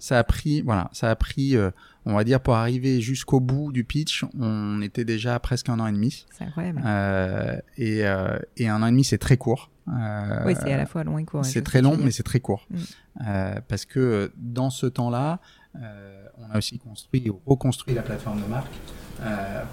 [0.00, 1.70] ça a pris, voilà, ça a pris, euh,
[2.06, 5.86] on va dire, pour arriver jusqu'au bout du pitch, on était déjà presque un an
[5.86, 6.26] et demi.
[6.36, 6.82] C'est incroyable.
[6.84, 9.70] Euh, et, euh, et, un an et demi, c'est très court.
[9.88, 11.44] Euh, oui, c'est à la fois long et court.
[11.44, 12.66] C'est très long, mais c'est très court.
[12.70, 13.60] Mm.
[13.68, 15.40] Parce que dans ce temps-là,
[15.74, 18.72] on a aussi construit ou reconstruit la plateforme de marque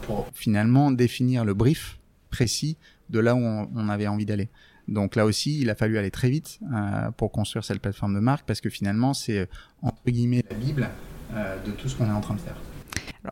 [0.03, 2.77] pour finalement définir le brief précis
[3.09, 4.49] de là où on, on avait envie d'aller.
[4.87, 8.19] Donc là aussi, il a fallu aller très vite euh, pour construire cette plateforme de
[8.19, 9.49] marque parce que finalement, c'est
[9.81, 10.89] entre guillemets la Bible
[11.33, 12.55] de tout ce qu'on est en train de faire.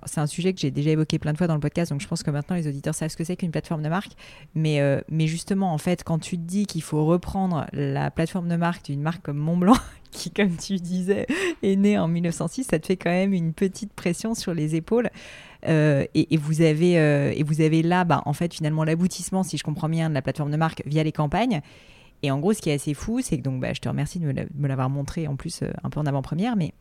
[0.05, 2.08] C'est un sujet que j'ai déjà évoqué plein de fois dans le podcast, donc je
[2.08, 4.12] pense que maintenant les auditeurs savent ce que c'est qu'une plateforme de marque.
[4.53, 8.55] Mais, mais justement, en fait, quand tu te dis qu'il faut reprendre la plateforme de
[8.58, 9.77] marque d'une marque comme Montblanc,
[10.15, 11.27] qui, comme tu disais,
[11.62, 15.10] est née en 1906, ça te fait quand même une petite pression sur les épaules.
[15.67, 20.10] Euh, et, vous avez, euh, là, bah, en fait, finalement, l'aboutissement, si je comprends bien,
[20.10, 21.62] de la plateforme de marque via les campagnes.
[22.23, 24.19] Et en gros, ce qui est assez fou, c'est que donc, bah, je te remercie
[24.19, 26.73] de me l'avoir montré en plus euh, un peu en avant-première, mais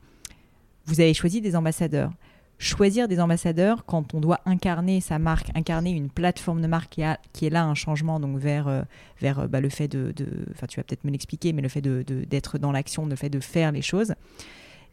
[0.86, 2.12] vous avez choisi des ambassadeurs.
[2.58, 7.00] Choisir des ambassadeurs quand on doit incarner sa marque, incarner une plateforme de marque
[7.32, 8.84] qui, est là un changement donc vers,
[9.20, 10.14] vers bah, le fait de,
[10.52, 13.28] enfin tu vas peut-être me l'expliquer, mais le fait d'être de, dans l'action, le fait
[13.28, 14.14] de faire les choses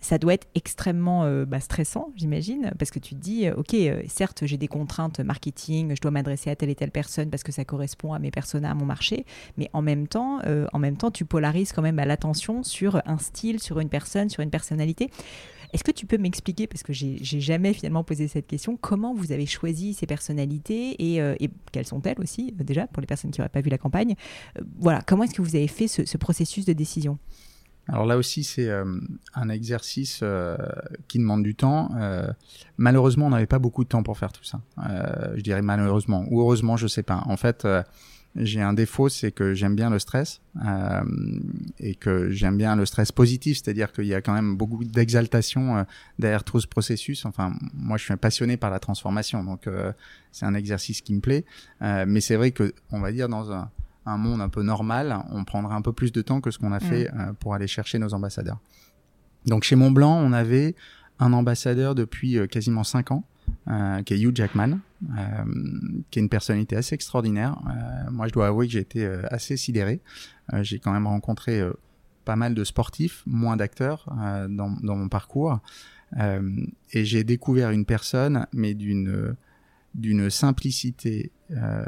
[0.01, 3.75] ça doit être extrêmement euh, bah, stressant, j'imagine, parce que tu te dis, euh, ok,
[3.75, 7.43] euh, certes, j'ai des contraintes marketing, je dois m'adresser à telle et telle personne parce
[7.43, 9.25] que ça correspond à mes personas, à mon marché,
[9.57, 10.39] mais en même temps,
[10.73, 14.29] en même temps, tu polarises quand même à l'attention sur un style, sur une personne,
[14.29, 15.11] sur une personnalité.
[15.73, 19.31] Est-ce que tu peux m'expliquer, parce que j'ai jamais finalement posé cette question, comment vous
[19.31, 23.61] avez choisi ces personnalités et, quelles sont-elles aussi, déjà, pour les personnes qui n'auraient pas
[23.61, 24.15] vu la campagne
[24.77, 27.17] Voilà, comment est-ce que vous avez fait ce processus de décision?
[27.87, 28.85] Alors là aussi, c'est euh,
[29.33, 30.55] un exercice euh,
[31.07, 31.89] qui demande du temps.
[31.99, 32.27] Euh,
[32.77, 34.61] malheureusement, on n'avait pas beaucoup de temps pour faire tout ça.
[35.35, 37.23] je dirais malheureusement ou heureusement, je sais pas.
[37.25, 37.67] En fait,
[38.35, 40.41] j'ai un défaut, c'est que j'aime bien le stress
[41.79, 45.85] et que j'aime bien le stress positif, c'est-à-dire qu'il y a quand même beaucoup d'exaltation
[46.17, 47.25] derrière tout ce processus.
[47.25, 49.67] Enfin, moi, je suis passionné par la transformation, donc
[50.31, 51.43] c'est un exercice qui me plaît.
[51.81, 53.69] mais c'est vrai que, on va dire dans un
[54.05, 56.71] un monde un peu normal, on prendra un peu plus de temps que ce qu'on
[56.71, 56.81] a mm.
[56.81, 58.59] fait euh, pour aller chercher nos ambassadeurs.
[59.45, 60.75] Donc chez Montblanc, on avait
[61.19, 63.23] un ambassadeur depuis euh, quasiment cinq ans,
[63.67, 64.79] euh, qui est Hugh Jackman,
[66.09, 67.59] qui est une personnalité assez extraordinaire.
[68.11, 70.01] moi, je dois avouer que j'ai été assez sidéré.
[70.61, 71.61] j'ai quand même rencontré
[72.25, 74.05] pas mal de sportifs, moins d'acteurs
[74.49, 75.59] dans, dans, mon parcours,
[76.17, 79.35] et j'ai découvert une personne, mais d'une
[79.93, 81.83] d'une simplicité euh,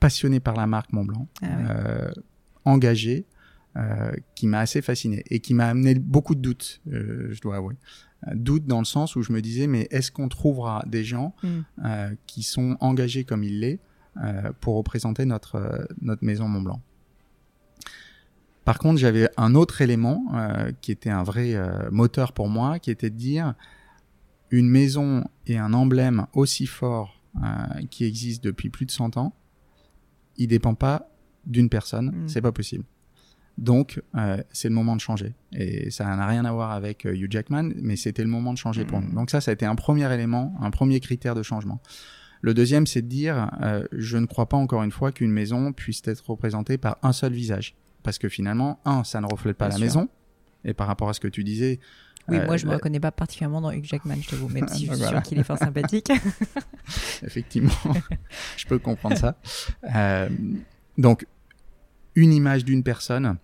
[0.00, 2.10] passionné par la marque Montblanc, ah euh,
[2.64, 3.26] engagé,
[3.76, 7.74] euh, qui m'a assez fasciné et qui m'a amené beaucoup de doutes, je dois avouer.
[8.32, 12.14] Doutes dans le sens où je me disais, mais est-ce qu'on trouvera des gens hmm.
[12.26, 13.80] qui sont engagés comme il l'est
[14.60, 16.80] pour représenter notre, notre maison Montblanc
[18.64, 20.24] par contre, j'avais un autre élément
[20.80, 21.54] qui était un vrai
[21.90, 23.54] moteur pour moi, qui était de dire
[24.50, 29.34] une maison et un emblème aussi fort euh, qui existe depuis plus de 100 ans,
[30.36, 31.08] il dépend pas
[31.46, 32.28] d'une personne, mm.
[32.28, 32.84] c'est pas possible.
[33.56, 35.34] Donc, euh, c'est le moment de changer.
[35.52, 38.58] Et ça n'a rien à voir avec euh, Hugh Jackman, mais c'était le moment de
[38.58, 39.08] changer pour nous.
[39.08, 39.14] Mm.
[39.14, 41.80] Donc ça, ça a été un premier élément, un premier critère de changement.
[42.40, 45.72] Le deuxième, c'est de dire, euh, je ne crois pas encore une fois qu'une maison
[45.72, 47.76] puisse être représentée par un seul visage.
[48.02, 50.08] Parce que finalement, un, ça ne reflète pas la maison.
[50.64, 51.78] Et par rapport à ce que tu disais,
[52.28, 54.86] oui, moi je ne me reconnais pas particulièrement dans Hugh Jackman, je t'avoue, même si
[54.86, 56.10] je suis sûr qu'il est fort sympathique.
[57.22, 57.72] Effectivement,
[58.56, 59.36] je peux comprendre ça.
[59.94, 60.28] Euh,
[60.96, 61.26] donc,
[62.14, 63.36] une image d'une personne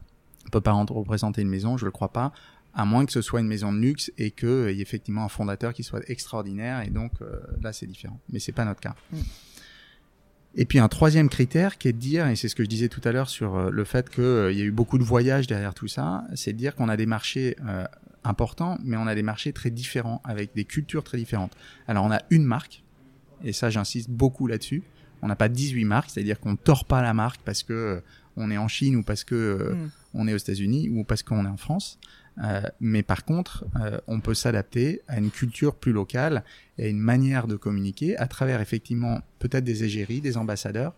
[0.44, 2.33] ne peut pas représenter une maison, je ne le crois pas,
[2.74, 5.28] à moins que ce soit une maison de luxe et qu'il y ait effectivement un
[5.28, 8.20] fondateur qui soit extraordinaire, et donc euh, là c'est différent.
[8.33, 8.94] Mais c'est pas notre cas.
[9.12, 9.18] Mm.
[10.56, 12.88] Et puis un troisième critère qui est de dire, et c'est ce que je disais
[12.88, 15.46] tout à l'heure sur euh, le fait qu'il euh, y a eu beaucoup de voyages
[15.46, 17.85] derrière tout ça, c'est de dire qu'on a des marchés euh,
[18.24, 21.56] importants, mais on a des marchés très différents, avec des cultures très différentes.
[21.87, 22.83] Alors on a une marque,
[23.44, 24.83] et ça j'insiste beaucoup là-dessus,
[25.22, 28.02] on n'a pas 18 marques, c'est-à-dire qu'on ne tord pas la marque parce que
[28.40, 29.90] on est en Chine ou parce que mm.
[30.14, 31.98] on est aux États-Unis ou parce qu'on est en France.
[32.42, 36.44] Euh, mais par contre, euh, on peut s'adapter à une culture plus locale
[36.79, 40.94] et à une manière de communiquer à travers effectivement peut-être des égéries, des ambassadeurs,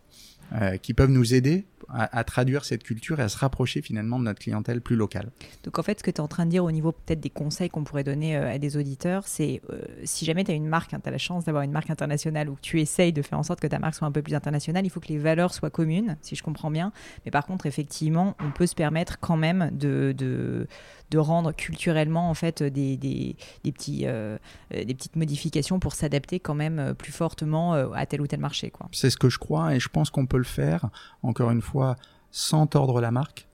[0.55, 4.25] euh, qui peuvent nous aider à, traduire cette culture et à se rapprocher finalement de
[4.25, 5.31] notre clientèle plus locale.
[5.63, 7.29] Donc en fait, ce que tu es en train de dire au niveau peut-être des
[7.29, 9.61] conseils qu'on pourrait donner à des auditeurs, c'est
[10.05, 12.49] si jamais tu as une marque, hein, tu as la chance d'avoir une marque internationale
[12.49, 14.35] ou que tu essayes de faire en sorte que ta marque soit un peu plus
[14.35, 16.93] internationale, il faut que les valeurs soient communes, si je comprends bien.
[17.27, 20.67] Mais par contre, effectivement, on peut se permettre quand même de
[21.11, 24.39] de rendre culturellement en fait des, des, des petits, euh,
[24.71, 28.41] des petites modifications pour s'adapter quand même euh, plus fortement euh, à tel ou tel
[28.41, 28.71] marché.
[28.71, 28.89] Quoi.
[28.93, 30.89] C'est ce que je crois et je pense qu'on peut le faire,
[31.23, 31.97] encore une fois,
[32.31, 33.47] sans tordre la marque,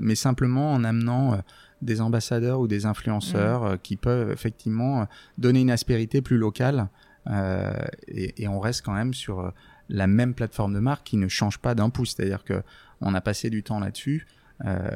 [0.00, 1.38] mais simplement en amenant
[1.82, 3.78] des ambassadeurs ou des influenceurs mmh.
[3.78, 6.88] qui peuvent effectivement donner une aspérité plus locale
[8.08, 9.52] et, et, on reste quand même sur
[9.90, 12.14] la même plateforme de marque qui ne change pas d'un pouce.
[12.16, 12.62] C'est-à-dire que
[13.00, 14.26] on a passé du temps là-dessus.
[14.64, 14.88] Euh,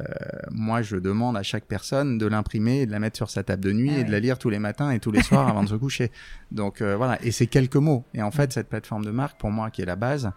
[0.49, 3.71] moi, je demande à chaque personne de l'imprimer de la mettre sur sa table de
[3.71, 5.69] nuit ah et de la lire tous les matins et tous les soirs avant de
[5.69, 6.11] se coucher.
[6.51, 8.05] Donc euh, voilà, et c'est quelques mots.
[8.13, 10.31] Et en fait, cette plateforme de marque, pour moi, qui est la base,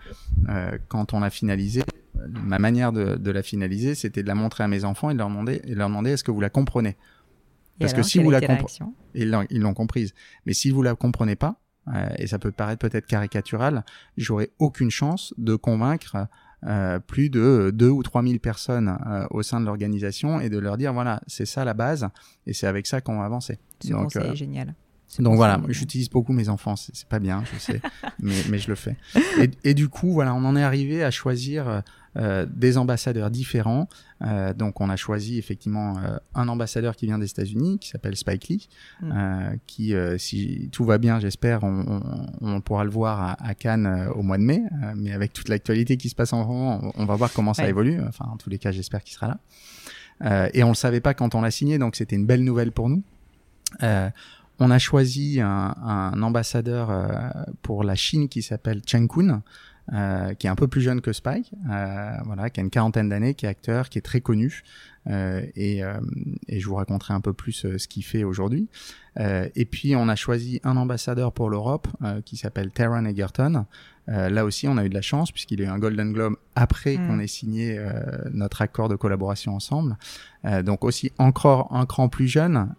[0.48, 1.82] euh, quand on l'a finalisée,
[2.28, 5.18] ma manière de, de la finaliser, c'était de la montrer à mes enfants et de
[5.18, 6.96] leur demander, et leur demander est-ce que vous la comprenez?
[7.80, 10.14] Parce que si vous la comprenez, ils l'ont comprise.
[10.46, 11.60] Mais si vous la comprenez pas,
[12.18, 13.84] et ça peut paraître peut-être caricatural,
[14.16, 16.28] j'aurais aucune chance de convaincre
[16.66, 20.58] euh, plus de 2 ou 3 000 personnes euh, au sein de l'organisation et de
[20.58, 22.08] leur dire voilà, c'est ça la base
[22.46, 23.58] et c'est avec ça qu'on va avancer.
[23.80, 24.74] Ce Donc, conseil euh, est génial.
[25.18, 27.80] Donc voilà, j'utilise beaucoup mes enfants, c'est pas bien, je sais,
[28.20, 28.96] mais, mais, je le fais.
[29.40, 31.82] Et, et, du coup, voilà, on en est arrivé à choisir
[32.16, 33.88] euh, des ambassadeurs différents.
[34.22, 38.14] Euh, donc on a choisi effectivement euh, un ambassadeur qui vient des États-Unis, qui s'appelle
[38.14, 38.68] Spike Lee,
[39.02, 39.56] mm.
[39.66, 42.02] qui, si tout va bien, j'espère, on,
[42.40, 44.62] on, pourra le voir à, Cannes au mois de mai.
[44.96, 48.00] mais avec toute l'actualité qui se passe en France, on, va voir comment ça évolue.
[48.06, 49.38] Enfin, en tous les cas, j'espère qu'il sera
[50.20, 50.50] là.
[50.54, 52.88] et on le savait pas quand on l'a signé, donc c'était une belle nouvelle pour
[52.88, 53.02] nous.
[54.58, 56.92] On a choisi un, ambassadeur
[57.62, 59.42] pour la Chine qui s'appelle Chen Kun,
[59.92, 63.10] euh, qui est un peu plus jeune que Spike, euh, voilà, qui a une quarantaine
[63.10, 66.00] d'années, qui est acteur, qui est très connu, euh, et, euh,
[66.48, 68.68] et, je vous raconterai un peu plus euh, ce qu'il fait aujourd'hui.
[69.16, 71.86] et puis on a choisi un ambassadeur pour l'Europe
[72.24, 73.64] qui s'appelle Taron Egerton.
[74.08, 76.96] là aussi, on a eu de la chance puisqu'il a eu un Golden Globe après
[76.96, 77.06] mm.
[77.06, 77.78] qu'on ait signé
[78.32, 79.96] notre accord de collaboration ensemble.
[80.64, 82.74] donc aussi encore un cran plus jeune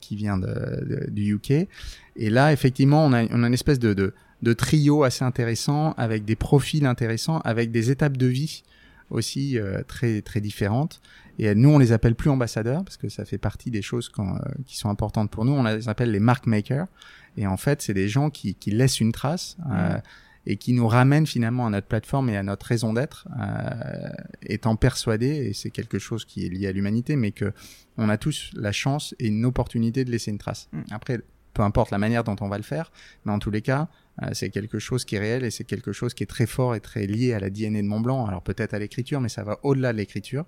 [0.00, 1.68] qui vient de, du UK.
[2.14, 5.92] Et là, effectivement, on a, on a une espèce de, de de trio assez intéressants,
[5.96, 8.62] avec des profils intéressants, avec des étapes de vie
[9.10, 11.00] aussi euh, très très différentes.
[11.38, 14.24] Et nous, on les appelle plus ambassadeurs parce que ça fait partie des choses euh,
[14.66, 15.52] qui sont importantes pour nous.
[15.52, 16.86] On les appelle les mark makers.
[17.36, 19.98] Et en fait, c'est des gens qui, qui laissent une trace euh,
[20.46, 23.26] et qui nous ramènent finalement à notre plateforme et à notre raison d'être,
[24.42, 27.52] étant persuadés, et c'est quelque chose qui est lié à l'humanité, mais que
[27.98, 30.68] on a tous la chance et une opportunité de laisser une trace.
[30.72, 30.82] Mm.
[30.92, 31.20] Après,
[31.56, 32.92] peu importe la manière dont on va le faire,
[33.24, 33.88] mais en tous les cas,
[34.22, 36.74] euh, c'est quelque chose qui est réel et c'est quelque chose qui est très fort
[36.74, 38.26] et très lié à la DNA de Mont Blanc.
[38.26, 40.44] Alors peut-être à l'écriture, mais ça va au-delà de l'écriture.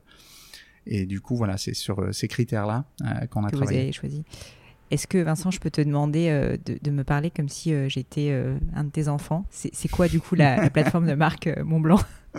[0.86, 3.78] Et du coup, voilà, c'est sur euh, ces critères-là euh, qu'on a travaillé.
[3.78, 4.24] Vous avez choisi.
[4.90, 8.32] Est-ce que Vincent, je peux te demander de, me parler comme si j'étais
[8.74, 9.44] un de tes enfants?
[9.50, 12.00] C'est quoi du coup la, plateforme de marque Mont Blanc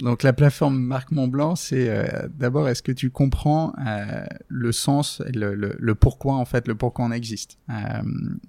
[0.00, 5.22] donc la plateforme Marc Montblanc, c'est euh, d'abord est-ce que tu comprends euh, le sens,
[5.34, 7.58] le, le, le, pourquoi en fait, le pourquoi on existe?
[7.68, 7.74] Euh,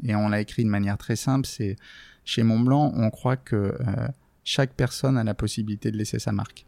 [0.04, 1.45] et on l'a écrit de manière très simple.
[1.45, 1.76] C'est
[2.24, 4.08] chez Montblanc, on croit que euh,
[4.43, 6.65] chaque personne a la possibilité de laisser sa marque.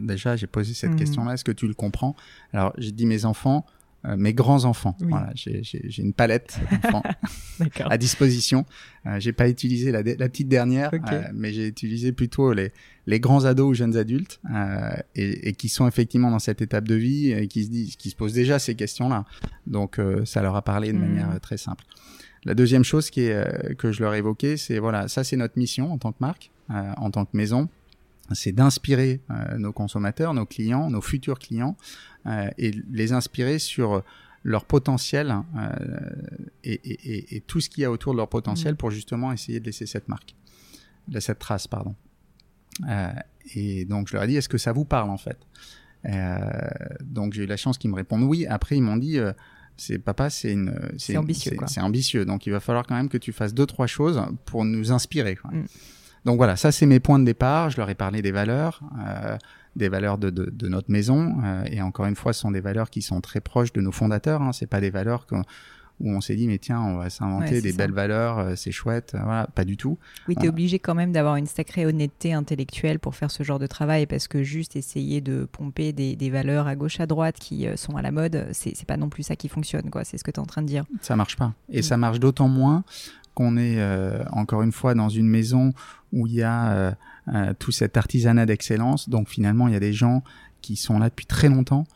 [0.00, 0.96] Déjà, j'ai posé cette mmh.
[0.96, 1.34] question-là.
[1.34, 2.14] Est-ce que tu le comprends?
[2.52, 3.64] Alors, j'ai dit mes enfants.
[4.04, 4.96] Euh, mes grands enfants.
[5.00, 5.62] Voilà, j'ai
[5.98, 6.60] une palette
[7.80, 8.64] à disposition.
[9.06, 12.70] Euh, j'ai pas utilisé la, la petite dernière, euh, mais j'ai utilisé plutôt les,
[13.08, 16.86] les grands ados ou jeunes adultes euh, et, et, qui sont effectivement dans cette étape
[16.86, 19.24] de vie et qui se disent, qui se posent déjà ces questions-là.
[19.66, 21.40] Donc ça leur a parlé de manière hmm.
[21.40, 21.84] très simple.
[22.44, 25.58] La deuxième chose qui est, que je leur ai évoqué, c'est voilà, ça c'est notre
[25.58, 27.68] mission en tant que marque, en tant que maison
[28.32, 29.20] c'est d'inspirer
[29.56, 31.76] nos consommateurs, nos clients, nos futurs clients,
[32.26, 34.02] euh, et les inspirer sur
[34.42, 35.70] leur potentiel euh,
[36.64, 38.76] et, et, et, tout ce qu'il y a autour de leur potentiel mm.
[38.76, 40.34] pour justement essayer de laisser cette marque,
[41.06, 41.94] de cette trace, pardon.
[42.88, 43.12] Euh,
[43.54, 45.38] et donc je leur ai dit, est-ce que ça vous parle en fait?
[46.04, 46.38] Euh,
[47.02, 48.46] Donc j'ai eu la chance qu'ils me répondent oui.
[48.46, 49.18] Après ils m'ont dit,
[49.76, 51.56] C'est papa, c'est une, c'est ambitieux.
[51.66, 52.24] C'est ambitieux.
[52.24, 55.36] Donc il va falloir quand même que tu fasses deux trois choses pour nous inspirer.
[55.36, 55.50] Quoi.
[55.52, 55.66] Mm.
[56.24, 57.70] Donc voilà, ça c'est mes points de départ.
[57.70, 59.36] Je leur ai parlé des valeurs, euh,
[59.76, 61.36] des valeurs de, de, de notre maison.
[61.44, 63.92] Euh, et encore une fois, ce sont des valeurs qui sont très proches de nos
[63.92, 64.42] fondateurs.
[64.42, 64.52] Hein.
[64.52, 65.26] C'est pas des valeurs
[66.00, 69.16] où on s'est dit mais tiens on va s'inventer des belles valeurs euh, c'est chouette
[69.20, 72.98] voilà pas du tout oui tu es obligé quand même d'avoir une sacrée honnêteté intellectuelle
[72.98, 76.66] pour faire ce genre de travail parce que juste essayer de pomper des, des valeurs
[76.66, 79.36] à gauche à droite qui euh, sont à la mode c'est pas non plus ça
[79.36, 81.52] qui fonctionne quoi c'est ce que tu es en train de dire ça marche pas
[81.68, 81.82] et mm.
[81.82, 82.84] ça marche d'autant moins
[83.34, 83.80] qu'on est
[84.32, 85.72] encore une fois dans une maison
[86.12, 86.96] où il y a
[87.58, 89.08] tout cet artisanat d'excellence.
[89.08, 90.22] Donc finalement il y a des gens
[90.62, 91.86] qui sont là depuis très longtemps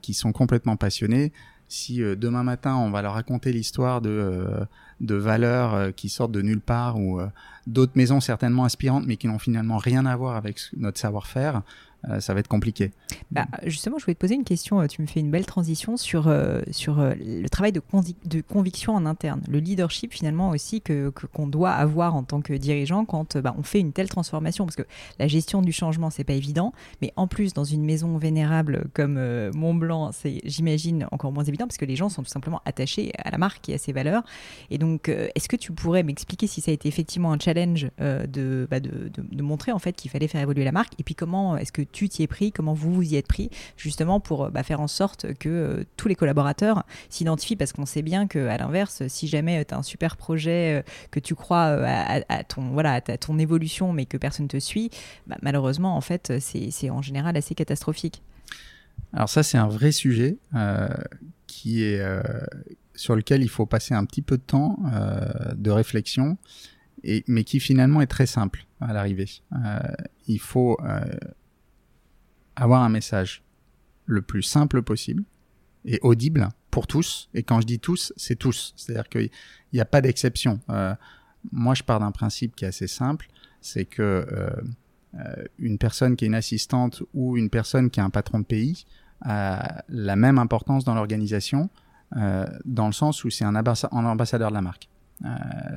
[0.00, 1.32] qui sont complètement passionnés.
[1.72, 4.64] Si euh, demain matin on va leur raconter l'histoire de, euh,
[5.00, 7.18] de valeurs euh, qui sortent de nulle part ou
[7.66, 11.62] d'autres maisons certainement inspirantes mais qui n'ont finalement rien à voir avec notre savoir-faire,
[12.08, 12.90] euh, ça va être compliqué.
[13.30, 14.80] Bah, justement, je voulais te poser une question.
[14.80, 17.82] Euh, tu me fais une belle transition sur, euh, sur le travail de,
[18.24, 22.52] de, conviction en interne, le leadership finalement aussi que qu'on doit avoir en tant que
[22.52, 24.64] dirigeant quand bah, on fait une telle transformation.
[24.64, 24.82] Parce que
[25.18, 29.20] la gestion du changement, c'est pas évident, mais en plus dans une maison vénérable comme
[29.54, 33.12] Mont Blanc, c'est j'imagine encore moins évident parce que les gens sont tout simplement attachés
[33.18, 34.24] à la marque et à ses valeurs.
[34.70, 38.66] Et donc, est-ce que tu pourrais m'expliquer si ça a été effectivement un challenge de,
[38.70, 40.94] bah, de, de, de montrer en fait qu'il fallait faire évoluer la marque?
[40.98, 43.50] Et puis comment est-ce que tu t'y es pris, comment vous vous y êtes pris,
[43.76, 48.02] justement pour bah, faire en sorte que euh, tous les collaborateurs s'identifient, parce qu'on sait
[48.02, 51.64] bien qu'à l'inverse, si jamais euh, tu as un super projet, euh, que tu crois
[51.64, 54.90] à, ton, voilà, à ton évolution, mais que personne ne te suit,
[55.26, 58.22] bah, malheureusement, en fait, c'est en général assez catastrophique.
[59.12, 60.38] Alors ça, c'est un vrai sujet
[61.46, 62.02] qui est
[62.94, 64.78] sur lequel il faut passer un petit peu de temps
[65.54, 66.38] de réflexion,
[67.26, 69.28] mais qui finalement est très simple à l'arrivée.
[70.26, 70.78] il faut
[72.56, 73.42] avoir un message
[74.06, 75.24] le plus simple possible
[75.84, 77.28] et audible pour tous.
[77.34, 78.72] Et quand je dis tous, c'est tous.
[78.76, 79.30] C'est-à-dire qu'il
[79.72, 80.60] n'y a pas d'exception.
[80.70, 80.94] Euh,
[81.52, 83.28] moi, je pars d'un principe qui est assez simple,
[83.60, 84.50] c'est que euh,
[85.14, 88.44] euh, une personne qui est une assistante ou une personne qui est un patron de
[88.44, 88.86] pays
[89.20, 91.70] a la même importance dans l'organisation,
[92.64, 94.88] dans le sens où c'est un, ambassadeur de la marque.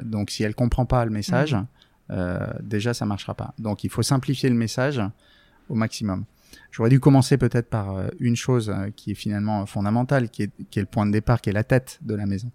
[0.02, 2.16] donc, si elle comprend pas le message, mmh.
[2.64, 3.54] déjà, ça marchera pas.
[3.60, 5.00] Donc, il faut simplifier le message
[5.70, 6.26] au maximum.
[6.72, 10.52] J'aurais dû commencer peut-être par euh, une chose euh, qui est finalement fondamentale, qui est,
[10.70, 12.52] qui est, le point de départ, qui est la tête de la maison.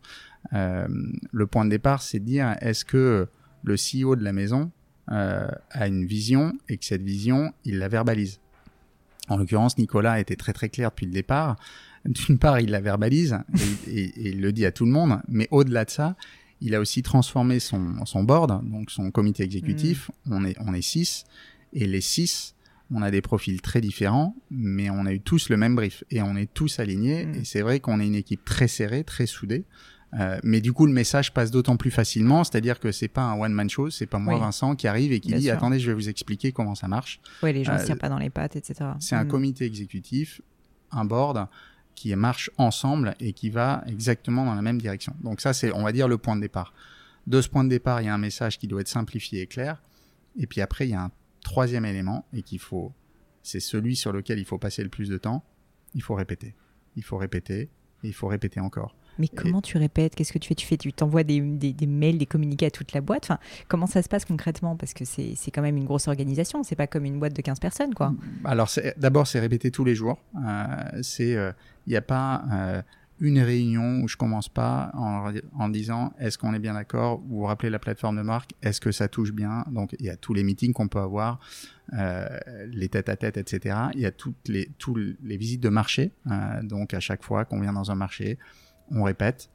[0.52, 0.86] Euh,
[1.32, 3.28] le point de départ, c'est de dire est-ce que
[3.62, 4.70] le CEO de la maison
[5.10, 8.40] euh, a une vision et que cette vision, il la verbalise?
[9.28, 11.56] En l'occurrence, Nicolas a été très très clair depuis le départ.
[12.04, 13.38] D'une part, il la verbalise
[13.86, 16.16] et, et, il le dit à tout le monde, mais au-delà de ça,
[16.60, 20.10] il a aussi transformé son, son board, donc son comité exécutif.
[20.26, 20.32] Mmh.
[20.32, 21.24] On est on est six
[21.72, 22.54] et les six
[22.92, 26.22] on a des profils très différents, mais on a eu tous le même brief et
[26.22, 27.26] on est tous alignés.
[27.26, 27.34] Mm.
[27.36, 29.64] Et c'est vrai qu'on est une équipe très serrée, très soudée.
[30.18, 33.38] Euh, mais du coup, le message passe d'autant plus facilement, c'est-à-dire que c'est pas un
[33.38, 35.94] one man show, c'est pas moi Vincent qui arrive et qui dit attendez, je vais
[35.94, 37.20] vous expliquer comment ça marche.
[37.44, 38.90] Oui, les gens ne euh, pas dans les pattes, etc.
[38.98, 39.28] C'est un mm.
[39.28, 40.40] comité exécutif,
[40.90, 41.46] un board
[41.94, 45.14] qui marche ensemble et qui va exactement dans la même direction.
[45.22, 46.72] Donc ça, c'est, on va dire, le point de départ.
[47.26, 49.46] De ce point de départ, il y a un message qui doit être simplifié et
[49.46, 49.80] clair.
[50.38, 51.10] Et puis après, il y a un
[51.42, 52.92] troisième élément et qu'il faut,
[53.42, 55.44] c'est celui sur lequel il faut passer le plus de temps,
[55.94, 56.54] il faut répéter.
[56.96, 57.62] Il faut répéter
[58.02, 58.94] et il faut répéter encore.
[59.18, 60.14] Mais comment tu répètes?
[60.14, 60.54] Qu'est-ce que tu fais?
[60.54, 63.24] Tu fais, tu t'envoies des, des, mails, des communiqués à toute la boîte?
[63.24, 64.76] Enfin, comment ça se passe concrètement?
[64.76, 66.62] Parce que c'est quand même une grosse organisation.
[66.62, 68.14] C'est pas comme une boîte de 15 personnes, quoi.
[68.44, 70.18] Alors, d'abord, c'est répéter tous les jours.
[70.36, 70.66] Euh,
[71.02, 71.52] c'est, euh,
[71.86, 72.82] il n'y a pas euh,
[73.20, 77.20] une réunion où je commence pas en, en disant est-ce qu'on est bien d'accord?
[77.20, 78.52] Vous vous rappelez la plateforme de marque?
[78.62, 79.64] Est-ce que ça touche bien?
[79.70, 81.38] Donc il y a tous les meetings qu'on peut avoir,
[81.92, 82.26] euh,
[82.66, 83.76] les têtes à tête, etc.
[83.94, 86.12] Il y a toutes les tous les visites de marché.
[86.30, 88.38] Euh, donc à chaque fois qu'on vient dans un marché,
[88.90, 89.50] on répète.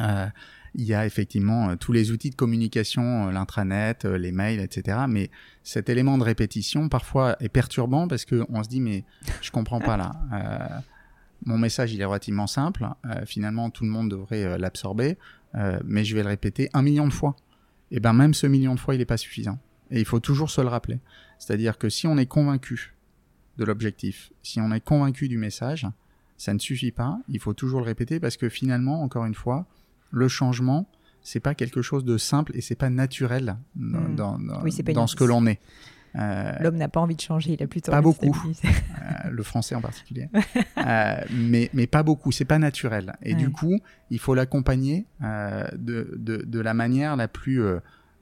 [0.00, 0.26] Euh,
[0.74, 4.60] il y a effectivement euh, tous les outils de communication, euh, l'intranet, euh, les mails,
[4.60, 4.98] etc.
[5.08, 5.30] Mais
[5.62, 9.04] cet élément de répétition parfois est perturbant parce que on se dit mais
[9.42, 10.12] je comprends pas là.
[11.44, 12.86] Mon message, il est relativement simple.
[13.06, 15.16] Euh, finalement, tout le monde devrait euh, l'absorber,
[15.54, 17.36] euh, mais je vais le répéter un million de fois.
[17.90, 19.58] Et ben même ce million de fois, il n'est pas suffisant.
[19.90, 21.00] Et il faut toujours se le rappeler.
[21.38, 22.94] C'est-à-dire que si on est convaincu
[23.58, 25.86] de l'objectif, si on est convaincu du message,
[26.36, 27.18] ça ne suffit pas.
[27.28, 29.66] Il faut toujours le répéter parce que finalement, encore une fois,
[30.10, 30.86] le changement,
[31.22, 34.92] c'est pas quelque chose de simple et c'est pas naturel dans, mmh.
[34.94, 35.60] dans ce que l'on est.
[36.16, 38.36] Euh, L'homme n'a pas envie de changer, il a plutôt pas beaucoup.
[38.64, 40.28] Euh, le français en particulier,
[40.78, 42.32] euh, mais mais pas beaucoup.
[42.32, 43.16] C'est pas naturel.
[43.22, 43.78] Et du coup,
[44.10, 47.60] il faut l'accompagner de, de, de la manière la plus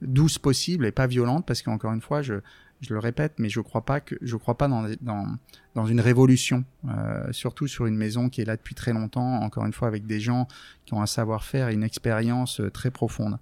[0.01, 2.35] douce possible et pas violente, parce qu'encore une fois, je
[2.81, 5.27] je le répète, mais je crois pas que je crois pas dans dans,
[5.75, 9.41] dans une révolution, euh, surtout sur une maison qui est là depuis très longtemps.
[9.41, 10.47] Encore une fois, avec des gens
[10.85, 13.37] qui ont un savoir-faire et une expérience euh, très profonde.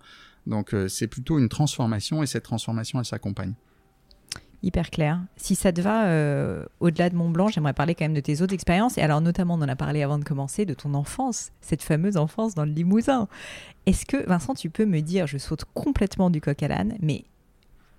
[0.47, 3.53] Donc euh, c'est plutôt une transformation et cette transformation elle s'accompagne.
[4.63, 5.21] Hyper clair.
[5.35, 8.41] Si ça te va, euh, au-delà de Mont Blanc, j'aimerais parler quand même de tes
[8.41, 8.97] autres expériences.
[8.97, 12.17] Et alors, notamment, on en a parlé avant de commencer, de ton enfance, cette fameuse
[12.17, 13.27] enfance dans le Limousin.
[13.85, 17.25] Est-ce que, Vincent, tu peux me dire, je saute complètement du coq à l'âne, mais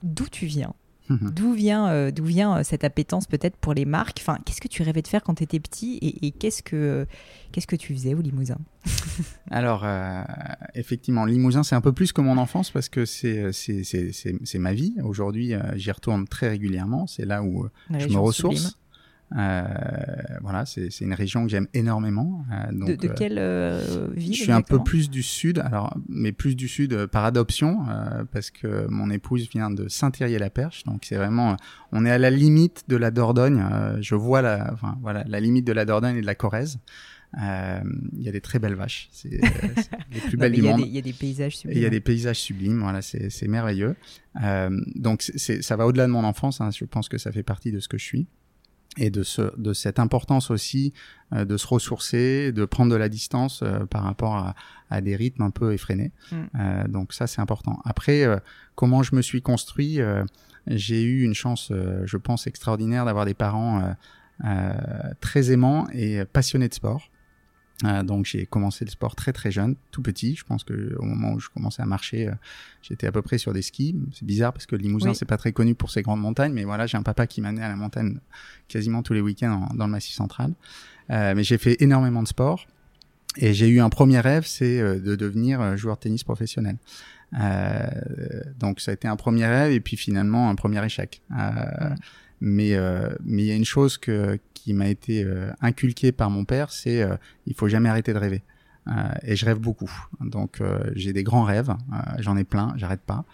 [0.02, 0.74] d'où tu viens?
[1.10, 4.18] D'où vient, euh, d'où vient euh, cette appétence peut-être pour les marques?
[4.20, 7.06] Enfin, Qu'est-ce que tu rêvais de faire quand tu étais petit et, qu'est-ce, que,
[7.52, 8.58] qu'est-ce que tu faisais au Limousin?
[9.50, 10.22] Alors, euh,
[10.74, 14.58] effectivement, Limousin, c'est un peu plus que mon enfance parce que c'est, c'est, c'est, c'est,
[14.58, 14.94] ma vie.
[15.02, 17.06] Aujourd'hui, j'y retourne très régulièrement.
[17.06, 18.66] C'est là où je me ressource.
[18.66, 18.87] Euh,
[19.30, 22.44] voilà, c'est une région que j'aime énormément.
[22.52, 25.96] Euh, donc, de, de, quelle euh, ville Je suis un peu plus du sud, alors
[26.08, 27.84] mais plus du sud par adoption,
[28.32, 31.56] parce que mon épouse vient de Saint-Thierry-la-Perche, donc c'est vraiment,
[31.92, 33.64] on est à la limite de la Dordogne.
[34.00, 36.78] je vois la, enfin, voilà, la limite de la Dordogne et de la Corrèze.
[37.34, 40.80] Il y a des très belles vaches, c'est les plus belles du monde.
[40.80, 41.78] Il y a des paysages sublimes.
[41.78, 43.94] Il y a des paysages sublimes, voilà, c'est merveilleux.
[44.94, 46.62] donc c'est ça va au-delà de mon enfance.
[46.62, 48.26] Hein, je pense que ça fait partie de ce que je suis
[48.96, 50.92] et de, ce, de cette importance aussi
[51.32, 54.54] euh, de se ressourcer, de prendre de la distance euh, par rapport à,
[54.90, 56.12] à, des rythmes un peu effrénés.
[56.32, 56.36] Mm.
[56.58, 57.80] Euh, donc ça, c'est important.
[57.84, 58.38] Après, euh,
[58.74, 60.00] comment je me suis construit
[60.66, 61.72] J'ai eu une chance,
[62.04, 63.94] je pense, extraordinaire d'avoir des parents
[65.20, 67.10] très aimants et passionnés de sport.
[67.84, 70.34] Euh, donc j'ai commencé le sport très très jeune, tout petit.
[70.34, 72.32] Je pense que au moment où je commençais à marcher, euh,
[72.82, 73.94] j'étais à peu près sur des skis.
[74.12, 76.64] C'est bizarre parce que le Limousin c'est pas très connu pour ses grandes montagnes, mais
[76.64, 78.18] voilà, j'ai un papa qui m'amenait à la montagne
[78.66, 80.52] quasiment tous les week-ends dans le Massif Central.
[81.10, 82.66] Euh, mais j'ai fait énormément de sport
[83.36, 86.76] et j'ai eu un premier rêve, c'est de devenir joueur de tennis professionnel.
[88.58, 91.22] donc ça a été un premier rêve et puis finalement un premier échec.
[92.40, 92.76] Mais
[93.24, 96.70] mais il y a une chose que qui m'a été euh, inculqué par mon père,
[96.70, 97.16] c'est euh,
[97.46, 98.42] il faut jamais arrêter de rêver.
[98.86, 99.90] Euh, et je rêve beaucoup.
[100.20, 100.60] Donc
[100.94, 101.74] j'ai des grands rêves,
[102.18, 103.24] j'en ai plein, j'arrête pas.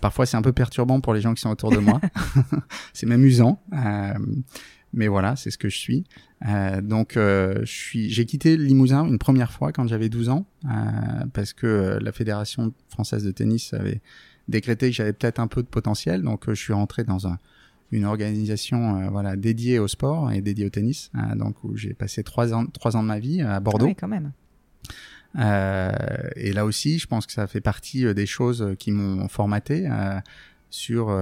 [0.00, 2.00] parfois c'est un peu perturbant pour les gens qui sont autour de moi.
[2.92, 3.60] c'est m'amusant.
[4.92, 6.04] mais voilà, c'est ce que je suis.
[6.82, 10.46] donc je suis j'ai quitté le Limousin une première fois quand j'avais 12 ans
[11.32, 14.00] parce que la Fédération française de tennis avait
[14.48, 16.22] décrété que j'avais peut-être un peu de potentiel.
[16.22, 17.38] Donc je suis rentré dans un
[17.90, 21.10] une organisation euh, voilà dédiée au sport et dédiée au tennis.
[21.14, 23.86] Euh, donc où j'ai passé trois ans trois ans de ma vie à Bordeaux.
[23.86, 24.32] Oui, quand même.
[25.38, 25.92] Euh,
[26.36, 29.88] et là aussi, je pense que ça fait partie euh, des choses qui m'ont formaté
[30.70, 31.16] sur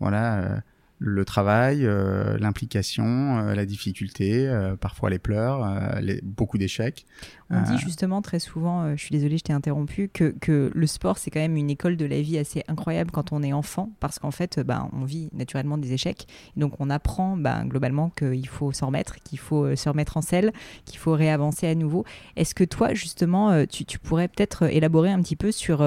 [0.00, 0.62] voilà
[0.98, 7.06] le travail, euh, l'implication, euh, la difficulté, euh, parfois les pleurs, les, beaucoup d'échecs.
[7.50, 11.16] On dit justement très souvent, je suis désolée, je t'ai interrompu, que, que, le sport
[11.16, 14.18] c'est quand même une école de la vie assez incroyable quand on est enfant, parce
[14.18, 16.26] qu'en fait, ben, on vit naturellement des échecs,
[16.58, 20.52] donc on apprend ben, globalement qu'il faut s'en remettre, qu'il faut se remettre en selle,
[20.84, 22.04] qu'il faut réavancer à nouveau.
[22.36, 25.82] Est-ce que toi, justement, tu, tu pourrais peut-être élaborer un petit peu sur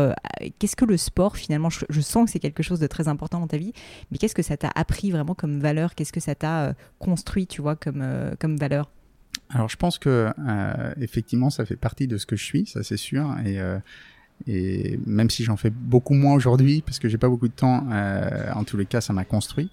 [0.57, 1.69] qu'est-ce que le sport finalement?
[1.69, 3.73] Je, je sens que c'est quelque chose de très important dans ta vie,
[4.09, 7.47] mais qu'est-ce que ça t'a appris vraiment comme valeur Qu'est-ce que ça t'a euh, construit,
[7.47, 8.91] tu vois, comme, euh, comme valeur?
[9.49, 12.83] Alors, je pense que euh, effectivement, ça fait partie de ce que je suis, ça
[12.83, 13.33] c'est sûr.
[13.45, 13.59] Et,
[14.47, 17.87] et même si j'en fais beaucoup moins aujourd'hui, parce que j'ai pas beaucoup de temps,
[18.53, 19.69] en tous les cas, ça m'a construit.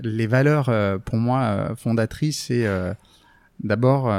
[0.00, 0.70] Les valeurs,
[1.04, 2.66] pour moi, fondatrices, c'est
[3.62, 4.12] d'abord,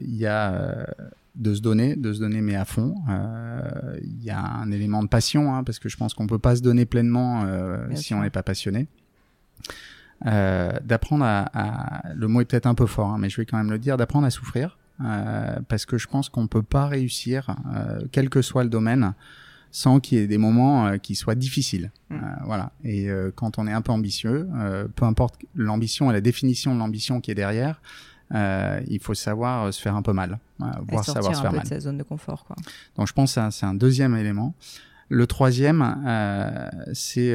[0.00, 0.86] il y a
[1.34, 2.94] de se donner, de se donner mais à fond.
[4.02, 6.56] Il y a un élément de passion, hein, parce que je pense qu'on peut pas
[6.56, 7.46] se donner pleinement
[7.94, 8.86] si on n'est pas passionné.
[10.26, 13.46] Euh, d'apprendre à, à, le mot est peut-être un peu fort, hein, mais je vais
[13.46, 16.86] quand même le dire, d'apprendre à souffrir, euh, parce que je pense qu'on peut pas
[16.86, 19.14] réussir, euh, quel que soit le domaine,
[19.72, 21.90] sans qu'il y ait des moments euh, qui soient difficiles.
[22.10, 22.14] Mm.
[22.14, 22.72] Euh, voilà.
[22.84, 24.48] Et quand on est un peu ambitieux,
[24.94, 27.80] peu importe l'ambition et la définition de l'ambition qui est derrière,
[28.32, 31.62] il faut savoir se faire un peu mal, voir savoir se faire mal.
[31.62, 32.56] De sa zone de confort, quoi.
[32.96, 34.54] Donc je pense que c'est un deuxième élément.
[35.08, 35.82] Le troisième,
[36.92, 37.34] c'est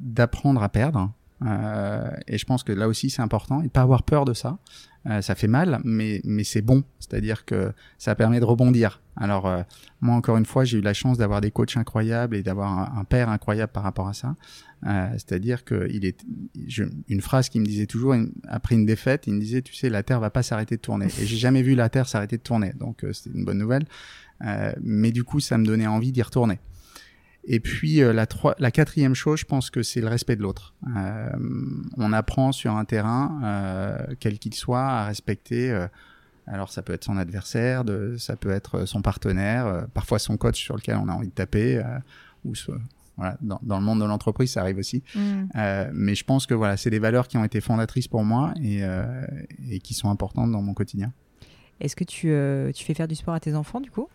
[0.00, 1.10] d'apprendre à perdre.
[1.44, 4.58] Euh, et je pense que là aussi c'est important et pas avoir peur de ça.
[5.06, 6.84] Euh, ça fait mal, mais mais c'est bon.
[6.98, 9.00] C'est-à-dire que ça permet de rebondir.
[9.16, 9.62] Alors euh,
[10.02, 13.04] moi encore une fois j'ai eu la chance d'avoir des coachs incroyables et d'avoir un,
[13.04, 14.36] père incroyable par rapport à ça.
[14.86, 16.22] Euh, C'est-à-dire que il est
[16.66, 18.14] je, une phrase qui me disait toujours
[18.46, 21.06] après une défaite, il me disait tu sais la terre va pas s'arrêter de tourner.
[21.06, 23.86] Et j'ai jamais vu la terre s'arrêter de tourner, donc euh, c'était une bonne nouvelle.
[24.82, 26.58] mais du coup ça me donnait envie d'y retourner.
[27.44, 28.26] Et puis euh, la,
[28.58, 30.74] la quatrième chose, je pense que c'est le respect de l'autre.
[30.96, 31.30] Euh,
[31.96, 35.86] on apprend sur un terrain, euh, quel qu'il soit, à respecter.
[36.46, 40.60] Alors ça peut être son adversaire, de, ça peut être son partenaire, parfois son coach
[40.60, 41.82] sur lequel on a envie de taper,
[42.44, 42.52] ou
[43.16, 45.02] voilà, dans, dans le monde de l'entreprise, ça arrive aussi.
[45.14, 45.20] Mm.
[45.54, 48.52] Euh, mais je pense que voilà, c'est des valeurs qui ont été fondatrices pour moi
[48.62, 48.82] et,
[49.70, 51.12] et qui sont importantes dans mon quotidien.
[51.80, 52.34] Est-ce que tu,
[52.74, 54.08] tu fais faire du sport à tes enfants du coup?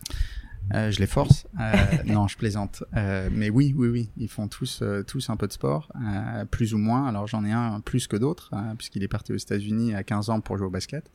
[0.74, 1.48] Euh, je les force.
[1.60, 1.74] Euh,
[2.06, 2.84] non, je plaisante.
[2.96, 6.46] Euh, mais oui, oui, oui, ils font tous, euh, tous un peu de sport, euh,
[6.46, 7.08] plus ou moins.
[7.08, 10.30] Alors j'en ai un plus que d'autres, hein, puisqu'il est parti aux États-Unis à 15
[10.30, 11.12] ans pour jouer au basket.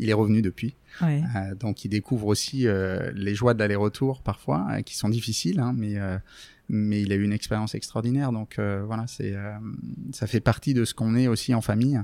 [0.00, 1.22] Il est revenu depuis, Ouais.
[1.34, 5.58] Euh, donc il découvre aussi euh, les joies de l'aller-retour parfois, euh, qui sont difficiles,
[5.58, 6.18] hein, mais euh,
[6.68, 8.30] mais il a eu une expérience extraordinaire.
[8.30, 9.58] Donc euh, voilà, c'est euh,
[10.12, 12.00] ça fait partie de ce qu'on est aussi en famille.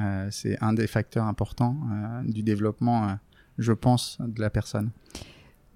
[0.00, 3.12] Euh, c'est un des facteurs importants euh, du développement, euh,
[3.58, 4.90] je pense, de la personne.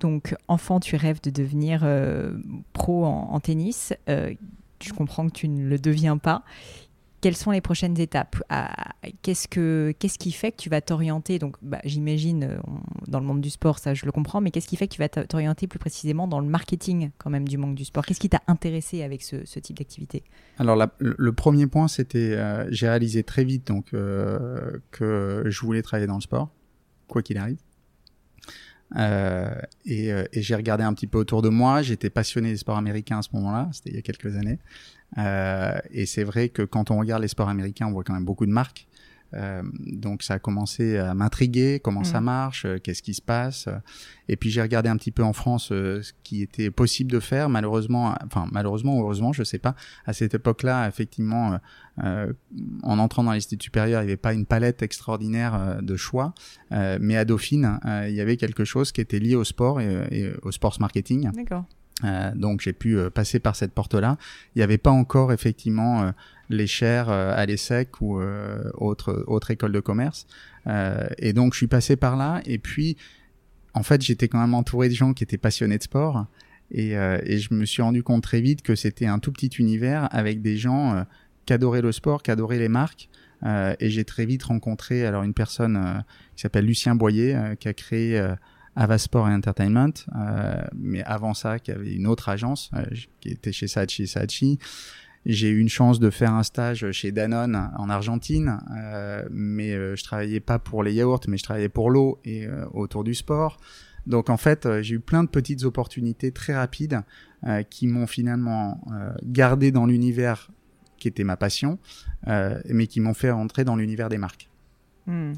[0.02, 2.36] Donc, enfant, tu rêves de devenir euh,
[2.72, 3.94] pro en, en tennis.
[4.08, 4.34] Euh,
[4.82, 6.42] je comprends que tu ne le deviens pas.
[7.20, 8.42] Quelles sont les prochaines étapes?
[9.22, 11.38] Qu'est-ce que qui fait que tu vas t'orienter?
[11.38, 12.58] Donc, bah, j'imagine euh,
[13.06, 14.98] dans le monde du sport, ça je le comprends, mais qu'est-ce qui fait que tu
[14.98, 18.04] vas t'orienter plus précisément dans le marketing quand même du monde du sport?
[18.04, 20.24] Qu'est-ce qui t'a intéressé avec ce, type d'activité?
[20.58, 26.08] Alors le premier point, c'était euh, j'ai réalisé très vite donc que je voulais travailler
[26.08, 26.50] dans le sport,
[27.06, 27.58] quoi qu'il arrive.
[28.96, 31.82] Euh, et euh, et j'ai regardé un petit peu autour de moi.
[31.82, 33.68] J'étais passionné des sports américains à ce moment-là.
[33.72, 34.58] C'était il y a quelques années.
[35.18, 38.24] Euh, et c'est vrai que quand on regarde les sports américains, on voit quand même
[38.24, 38.86] beaucoup de marques.
[39.34, 42.04] Euh, donc ça a commencé à m'intriguer, comment Mm.
[42.04, 43.68] ça marche, euh, qu'est-ce qui se passe.
[44.28, 47.20] Et puis j'ai regardé un petit peu en France euh, ce qui était possible de
[47.20, 47.48] faire.
[47.48, 49.74] Malheureusement, enfin malheureusement ou heureusement, je sais pas.
[50.06, 51.58] À cette époque-là, effectivement,
[52.02, 52.32] euh,
[52.82, 56.34] en entrant dans les études supérieures, il n'y avait pas une palette extraordinaire de choix.
[56.72, 59.80] Euh, mais à Dauphine, euh, il y avait quelque chose qui était lié au sport
[59.80, 61.30] et, et au sports marketing.
[61.32, 61.64] D'accord.
[62.04, 64.16] Euh, donc j'ai pu euh, passer par cette porte-là.
[64.54, 66.10] Il n'y avait pas encore effectivement euh,
[66.48, 70.26] les chaires euh, à l'ESSEC ou euh, autre autre école de commerce.
[71.18, 72.40] Et donc je suis passé par là.
[72.46, 72.96] Et puis
[73.74, 76.26] en fait j'étais quand même entouré de gens qui étaient passionnés de sport.
[76.70, 80.08] Et, et je me suis rendu compte très vite que c'était un tout petit univers
[80.14, 81.04] avec des gens
[81.46, 83.08] qui adoraient le sport, qui adoraient les marques.
[83.44, 86.04] Et j'ai très vite rencontré alors une personne
[86.36, 88.24] qui s'appelle Lucien Boyer, qui a créé
[88.74, 92.84] Avasport et Entertainment, euh, mais avant ça, qui avait une autre agence euh,
[93.20, 94.58] qui était chez Saatchi Saatchi.
[95.24, 99.94] J'ai eu une chance de faire un stage chez Danone en Argentine, euh, mais euh,
[99.94, 103.14] je travaillais pas pour les yaourts, mais je travaillais pour l'eau et euh, autour du
[103.14, 103.58] sport.
[104.06, 107.02] Donc en fait, euh, j'ai eu plein de petites opportunités très rapides
[107.70, 108.80] qui m'ont finalement
[109.24, 110.52] gardé dans l'univers
[110.96, 111.80] qui était ma passion,
[112.24, 114.48] mais qui m'ont fait rentrer dans l'univers des marques.
[115.08, 115.32] Hmm.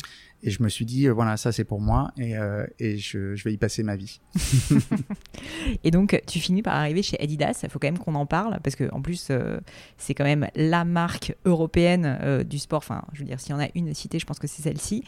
[0.46, 3.34] Et je me suis dit, euh, voilà, ça c'est pour moi et, euh, et je,
[3.34, 4.20] je vais y passer ma vie.
[5.84, 7.60] Et donc, tu finis par arriver chez Adidas.
[7.62, 9.58] Il faut quand même qu'on en parle parce que, en plus, euh,
[9.96, 12.78] c'est quand même la marque européenne euh, du sport.
[12.78, 15.02] Enfin, je veux dire, s'il y en a une citée, je pense que c'est celle-ci.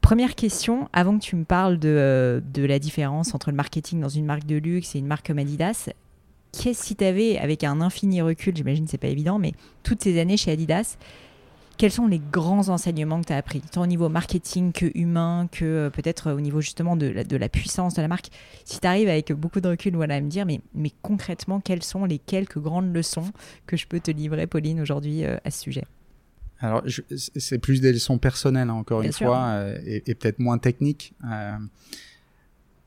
[0.00, 4.08] Première question, avant que tu me parles de, de la différence entre le marketing dans
[4.08, 5.90] une marque de luxe et une marque comme Adidas,
[6.52, 10.02] qu'est-ce si tu avais, avec un infini recul, j'imagine que c'est pas évident, mais toutes
[10.02, 10.96] ces années chez Adidas,
[11.80, 15.48] quels sont les grands enseignements que tu as appris Tant au niveau marketing que humain,
[15.50, 18.28] que euh, peut-être au niveau justement de la, de la puissance de la marque?
[18.66, 21.82] Si tu arrives avec beaucoup de recul voilà, à me dire, mais, mais concrètement, quelles
[21.82, 23.32] sont les quelques grandes leçons
[23.66, 25.84] que je peux te livrer, Pauline, aujourd'hui euh, à ce sujet?
[26.58, 26.82] Alors,
[27.16, 29.28] c'est plus des leçons personnelles, hein, encore Bien une sûr.
[29.28, 31.14] fois, euh, et, et peut-être moins techniques.
[31.32, 31.56] Euh,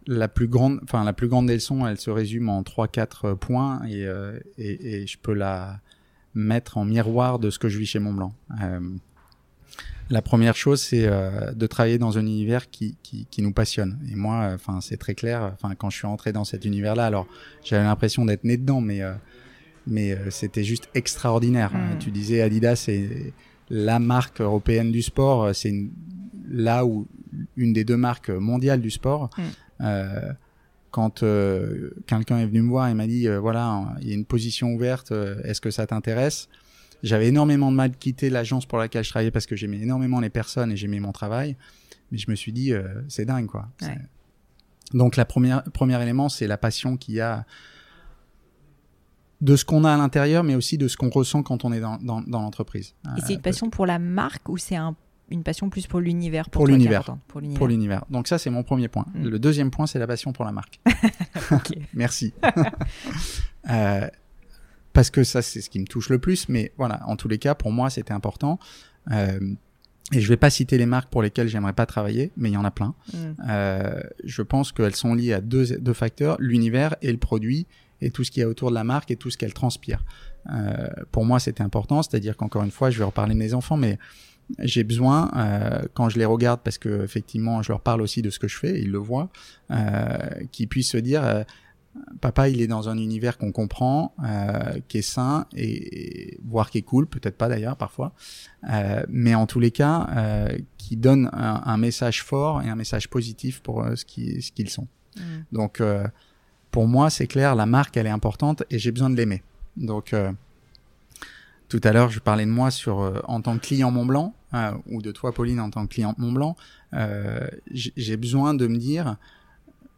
[0.06, 3.34] la plus grande, enfin la plus grande des leçons, elle se résume en trois quatre
[3.34, 5.80] points et, euh, et, et je peux la
[6.36, 8.34] mettre en miroir de ce que je vis chez Montblanc.
[8.62, 8.80] Euh,
[10.10, 14.00] la première chose, c'est euh, de travailler dans un univers qui, qui, qui nous passionne.
[14.12, 15.52] Et moi, enfin, c'est très clair.
[15.54, 17.28] Enfin, quand je suis entré dans cet univers-là, alors
[17.64, 19.14] j'avais l'impression d'être né dedans, mais euh,
[19.88, 21.74] mais c'était juste extraordinaire.
[21.74, 21.78] Mm.
[21.78, 23.34] Euh, Tu disais Adidas, c'est
[23.70, 25.54] la marque européenne du sport.
[25.56, 25.74] C'est
[26.50, 27.08] là où
[27.58, 29.30] une des deux marques mondiales du sport.
[29.38, 29.84] Mm.
[30.94, 34.14] Quand euh, quelqu'un est venu me voir et m'a dit euh, voilà, il y a
[34.14, 36.48] une position ouverte, euh, est-ce que ça t'intéresse?
[37.02, 40.20] J'avais énormément de mal de quitter l'agence pour laquelle je travaillais parce que j'aimais énormément
[40.20, 41.58] les personnes et j'aimais mon travail.
[42.12, 42.72] Mais je me suis dit,
[43.10, 43.68] c'est dingue quoi.
[43.82, 43.98] Ouais.
[44.94, 47.46] Donc la première premier élément, c'est la passion qu'il y a
[49.42, 51.80] de ce qu'on a à l'intérieur, mais aussi de ce qu'on ressent quand on est
[51.82, 52.94] dans, dans, dans l'entreprise.
[53.18, 54.96] Et c'est une passion pour la marque ou c'est un-
[55.30, 57.16] une passion plus pour l'univers Pour Pour l'univers.
[57.28, 58.06] pour l'univers.
[58.10, 59.06] Donc ça, c'est mon premier point.
[59.16, 59.28] Mm.
[59.28, 60.80] Le deuxième point, c'est la passion pour la marque.
[61.94, 62.34] Merci.
[63.70, 64.10] Euh,
[64.92, 66.50] parce que ça, c'est ce qui me touche le plus.
[66.50, 68.60] Mais voilà, en tous les cas, pour moi, c'était important.
[69.10, 69.40] Euh,
[70.12, 72.58] et je vais pas citer les marques pour lesquelles j'aimerais pas travailler, mais il y
[72.58, 72.94] en a plein.
[73.14, 73.36] Hmm.
[73.48, 77.66] Euh, je pense qu'elles sont liées à deux, deux facteurs, l'univers et le produit,
[78.02, 80.04] et tout ce qu'il y a autour de la marque et tout ce qu'elle transpire.
[81.14, 83.98] Pour moi, c'était important, c'est-à-dire qu'encore une fois, je vais reparler de mes enfants, mais
[84.60, 88.30] j'ai besoin, euh, quand je les regarde, parce que effectivement, je leur parle aussi de
[88.30, 89.30] ce que je fais, ils le voient,
[89.72, 90.18] euh,
[90.52, 91.44] qu'ils puissent se dire, euh,
[92.22, 96.80] Papa, il est dans un univers qu'on comprend, euh, qui est sain et, voire qui
[96.80, 98.14] est cool, peut-être pas d'ailleurs parfois,
[98.70, 103.10] euh, mais en tous les cas, euh, qui donne un, message fort et un message
[103.10, 104.88] positif pour ce qui ce qu'ils sont.
[105.18, 105.22] Mm.
[105.52, 105.82] Donc,
[106.72, 109.44] pour moi, c'est clair, la marque, elle est importante et j'ai besoin de l'aimer.
[109.78, 110.16] Donc,
[111.80, 114.36] tout à l'heure, je parlais de moi sur en tant que client Mont Blanc
[114.86, 116.56] ou de toi, Pauline, en tant que cliente Mont Blanc.
[117.72, 119.18] j'ai besoin de me dire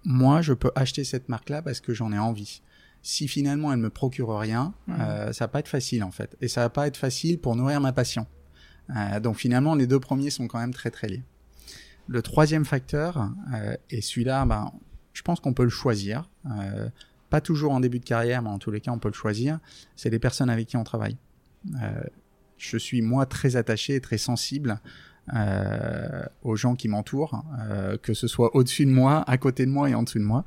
[0.05, 2.61] moi, je peux acheter cette marque-là parce que j'en ai envie.
[3.01, 4.93] Si finalement elle me procure rien, mmh.
[4.99, 7.55] euh, ça va pas être facile en fait, et ça va pas être facile pour
[7.55, 8.25] nourrir ma passion.
[8.95, 11.23] Euh, donc finalement, les deux premiers sont quand même très très liés.
[12.07, 14.71] Le troisième facteur, euh, et celui-là, ben,
[15.13, 16.29] je pense qu'on peut le choisir.
[16.51, 16.89] Euh,
[17.29, 19.59] pas toujours en début de carrière, mais en tous les cas, on peut le choisir.
[19.95, 21.17] C'est les personnes avec qui on travaille.
[21.81, 22.03] Euh,
[22.57, 24.79] je suis moi très attaché et très sensible
[25.35, 29.71] euh, aux gens qui m'entourent, euh, que ce soit au-dessus de moi, à côté de
[29.71, 30.45] moi et en dessous de moi.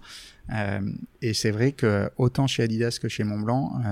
[1.20, 3.82] Et c'est vrai que autant chez Adidas que chez Montblanc,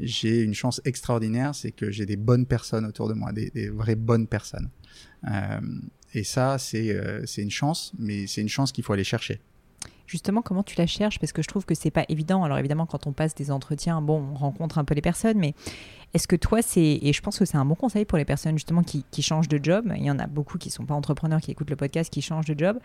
[0.00, 3.94] j'ai une chance extraordinaire, c'est que j'ai des bonnes personnes autour de moi, des, vraies
[3.94, 4.70] bonnes personnes.
[6.14, 6.96] et ça, c'est
[7.36, 9.42] une chance, mais c'est une chance qu'il faut aller chercher
[10.06, 11.18] justement comment tu la cherches?
[11.18, 12.44] Parce que je trouve que c'est pas évident.
[12.44, 15.54] Alors évidemment quand on passe des entretiens, bon, on rencontre un peu les personnes, mais
[16.14, 18.56] est-ce que toi c'est et je pense que c'est un bon conseil pour les personnes
[18.56, 19.92] justement qui, changent de job.
[19.96, 22.46] Il y en a beaucoup qui sont pas entrepreneurs qui écoutent le podcast qui changent
[22.46, 22.78] de job.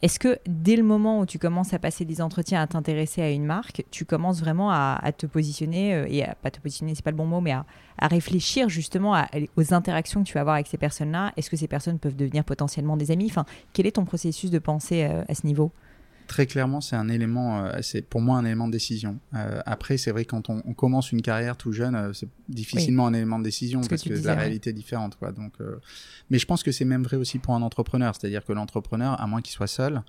[0.00, 3.30] Est-ce que dès le moment où tu commences à passer des entretiens, à t'intéresser à
[3.30, 7.02] une marque, tu commences vraiment à, te positionner, euh, et à pas te positionner, c'est
[7.02, 7.64] pas le bon mot, mais à,
[8.00, 9.20] réfléchir justement
[9.56, 11.32] aux interactions que tu vas avoir avec ces personnes-là?
[11.36, 13.26] Est-ce que ces personnes peuvent devenir potentiellement des amis?
[13.28, 15.72] Enfin, quel est ton processus de pensée euh, à ce niveau?
[16.28, 19.18] Très clairement, c'est un élément, euh, c'est pour moi un élément de décision.
[19.34, 23.14] Euh, après, c'est vrai quand on, commence une carrière tout jeune, euh, c'est difficilement un
[23.14, 25.32] élément de décision parce que, la réalité est différente, quoi.
[25.32, 25.54] Donc,
[26.30, 29.26] mais je pense que c'est même vrai aussi pour un entrepreneur, c'est-à-dire que l'entrepreneur, à
[29.26, 30.02] moins qu'il soit seul,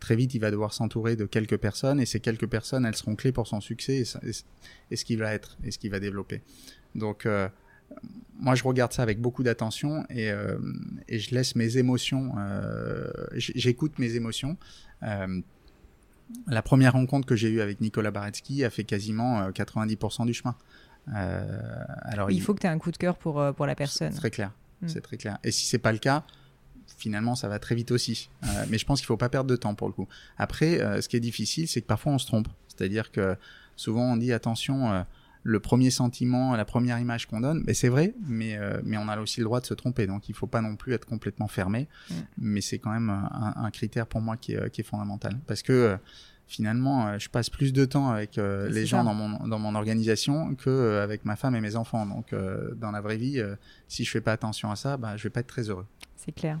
[0.00, 3.14] très vite, il va devoir s'entourer de quelques personnes et ces quelques personnes, elles seront
[3.14, 4.02] clés pour son succès
[4.90, 6.42] et, ce qu'il va être et ce qu'il va développer.
[6.94, 7.28] Donc
[8.38, 10.30] moi, je regarde ça avec beaucoup d'attention et,
[11.08, 12.32] et, je laisse mes émotions,
[13.34, 14.56] j'écoute mes émotions
[16.46, 20.34] la première rencontre que j'ai eue avec Nicolas Baretsky a fait quasiment 90% euh, du
[20.34, 20.54] chemin.
[21.14, 23.74] Euh, alors il, faut que tu aies un coup de cœur pour, euh, pour la
[23.74, 24.12] personne.
[24.12, 24.52] C'est très clair.
[24.82, 24.88] Hmm.
[24.88, 25.38] C'est très clair.
[25.44, 26.24] Et si c'est pas le cas,
[26.98, 28.30] finalement, ça va très vite aussi.
[28.68, 30.08] mais je pense qu'il faut pas perdre de temps pour le coup.
[30.36, 32.48] Après, ce qui est difficile, c'est que parfois on se trompe.
[32.68, 33.36] C'est-à-dire que
[33.76, 35.04] souvent on dit attention,
[35.42, 39.08] le premier sentiment, la première image qu'on donne, mais c'est vrai, mais, euh, mais on
[39.08, 41.48] a aussi le droit de se tromper, donc il faut pas non plus être complètement
[41.48, 42.14] fermé, mm.
[42.38, 45.72] mais c'est quand même un, critère pour moi qui est, qui est fondamental, parce que
[45.72, 45.96] euh,
[46.46, 50.54] finalement, euh, je passe plus de temps avec les gens dans mon, dans mon organisation
[50.54, 52.34] que avec ma femme et mes enfants, donc
[52.76, 53.42] dans la vraie vie,
[53.86, 55.86] si je fais pas attention à ça, bah, je vais pas être très heureux.
[56.16, 56.58] C'est clair.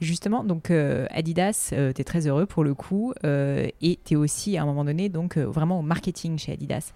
[0.00, 4.62] Justement, donc Adidas, tu es très heureux pour le coup, et tu es aussi à
[4.62, 6.92] un moment donné donc vraiment au marketing chez Adidas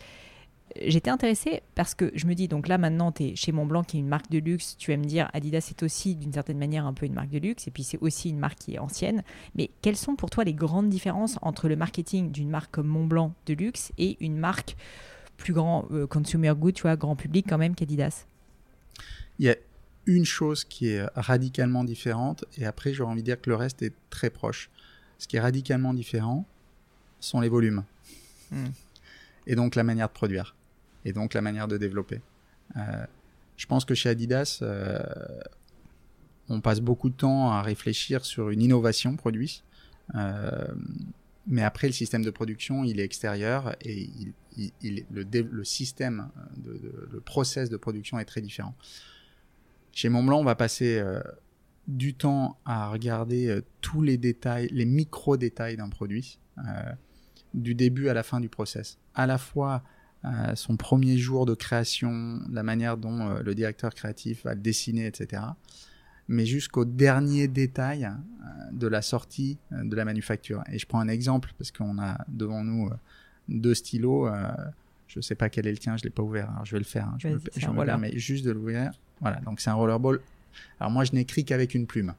[0.83, 3.97] j'étais intéressée parce que je me dis, donc là maintenant, tu es chez Montblanc qui
[3.97, 6.87] est une marque de luxe, tu vas me dire, Adidas c'est aussi d'une certaine manière
[6.87, 9.23] un peu une marque de luxe, et puis c'est aussi une marque qui est ancienne.
[9.55, 13.33] Mais quelles sont pour toi les grandes différences entre le marketing d'une marque comme Montblanc
[13.47, 14.77] de luxe et une marque
[15.37, 18.27] plus grand euh, consumer good, tu vois, grand public quand même qu'Adidas?
[19.39, 19.57] Il y a
[20.07, 23.83] une chose qui est radicalement différente, et après j'aurais envie de dire que le reste
[23.83, 24.71] est très proche.
[25.19, 26.45] Ce qui est radicalement différent
[27.21, 27.85] sont les volumes.
[28.51, 28.67] Hmm.
[29.47, 30.55] Et donc la manière de produire
[31.05, 32.21] et donc la manière de développer.
[32.77, 33.07] Euh,
[33.57, 34.99] je pense que chez Adidas, euh,
[36.49, 39.63] on passe beaucoup de temps à réfléchir sur une innovation produit,
[40.15, 40.67] euh,
[41.47, 44.09] mais après le système de production, il est extérieur et
[44.83, 46.31] le, système,
[46.65, 48.75] le process de production est très différent.
[49.93, 51.03] Chez Montblanc, on va passer
[51.87, 56.39] du temps à regarder tous les détails, les micro-détails d'un produit,
[57.53, 58.99] du début à la fin du process.
[59.15, 59.83] À la fois
[60.55, 65.07] son premier jour de création, la manière dont euh, le directeur créatif va le dessiner,
[65.07, 65.43] etc.
[66.29, 70.63] Mais jusqu'au dernier détail euh, de la sortie euh, de la manufacture.
[70.73, 72.91] Et je prends un exemple parce qu'on a devant nous
[73.49, 74.29] deux stylos.
[75.09, 76.51] je ne sais pas quel est le tien, je l'ai pas ouvert.
[76.51, 77.09] Alors je vais le faire.
[77.09, 77.17] Hein.
[77.19, 78.93] Je, me, je permets juste de l'ouvrir.
[79.21, 80.21] Voilà, donc c'est un rollerball.
[80.81, 82.15] Alors moi, je n'écris qu'avec une plume.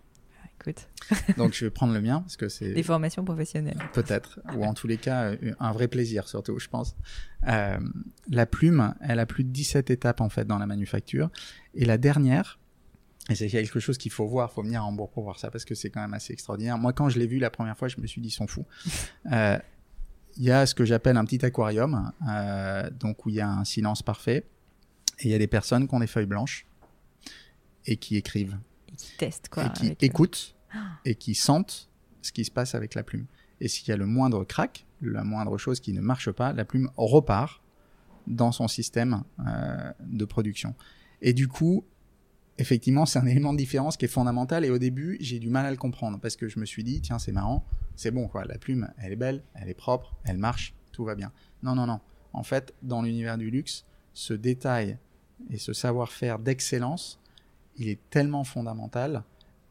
[1.38, 3.78] Donc je vais prendre le mien parce que c'est des formations professionnelles.
[3.94, 6.96] Peut-être, ou en tous les cas un vrai plaisir surtout, je pense.
[7.48, 7.78] Euh,
[8.30, 11.30] la plume, elle a plus de 17 étapes en fait dans la manufacture,
[11.74, 12.60] et la dernière,
[13.30, 15.66] et c'est quelque chose qu'il faut voir, faut venir à Hambourg pour voir ça parce
[15.66, 16.78] que c'est quand même assez extraordinaire.
[16.78, 18.66] Moi, quand je l'ai vu la première fois, je me suis dit, ils sont fous.
[19.32, 19.58] Euh,
[20.38, 23.50] il y a ce que j'appelle un petit aquarium, euh, donc où il y a
[23.50, 24.46] un silence parfait,
[25.20, 26.68] et il y a des personnes qui ont des feuilles blanches
[27.86, 28.58] et qui écrivent.
[28.96, 29.66] Qui testent, quoi.
[29.66, 30.56] Et qui écoutent
[31.06, 31.90] et qui sentent
[32.22, 33.26] ce qui se passe avec la plume.
[33.62, 36.66] Et s'il y a le moindre crack, la moindre chose qui ne marche pas, la
[36.66, 37.62] plume repart
[38.28, 40.76] dans son système euh, de production.
[41.22, 41.86] Et du coup,
[42.58, 44.66] effectivement, c'est un élément de différence qui est fondamental.
[44.66, 47.02] Et au début, j'ai du mal à le comprendre parce que je me suis dit,
[47.02, 47.66] tiens, c'est marrant,
[47.96, 48.46] c'est bon, quoi.
[48.46, 51.32] La plume, elle est belle, elle est propre, elle marche, tout va bien.
[51.64, 52.00] Non, non, non.
[52.34, 54.98] En fait, dans l'univers du luxe, ce détail
[55.50, 57.20] et ce savoir-faire d'excellence,
[57.78, 59.24] il est tellement fondamental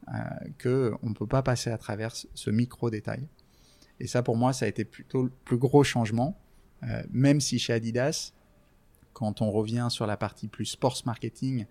[0.09, 0.13] euh,
[0.59, 3.27] que on ne peut pas passer à travers ce micro détail.
[4.01, 6.39] Et ça, pour moi, ça a été plutôt le plus gros changement.
[6.83, 8.33] Euh, même si chez Adidas,
[9.13, 11.67] quand on revient sur la partie plus sports marketing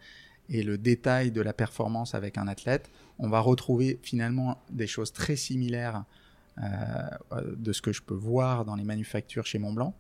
[0.50, 5.12] et le détail de la performance avec un athlète, on va retrouver finalement des choses
[5.14, 6.06] très similaires
[6.58, 6.64] euh,
[7.58, 9.94] de ce que je peux voir dans les manufactures chez Montblanc.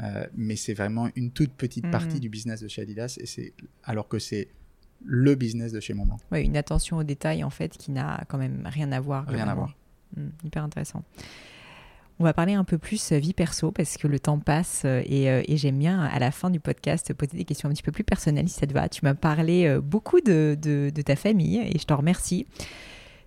[0.00, 2.20] Euh, mais c'est vraiment une toute petite partie Mhm.
[2.20, 3.52] du business de chez Adidas, et c'est
[3.84, 4.48] alors que c'est
[5.04, 6.18] le business de chez Montblanc.
[6.32, 9.26] Ouais, une attention aux détails en fait qui n'a quand même rien à voir.
[9.26, 9.74] Rien à voir.
[10.16, 11.02] Hmm, hyper intéressant.
[12.20, 15.02] On va parler un peu plus euh, vie perso parce que le temps passe euh,
[15.04, 17.82] et, euh, et j'aime bien à la fin du podcast poser des questions un petit
[17.82, 18.88] peu plus personnelles si ça te va.
[18.88, 22.46] Tu m'as parlé beaucoup de, de- de ta famille et je t'en remercie.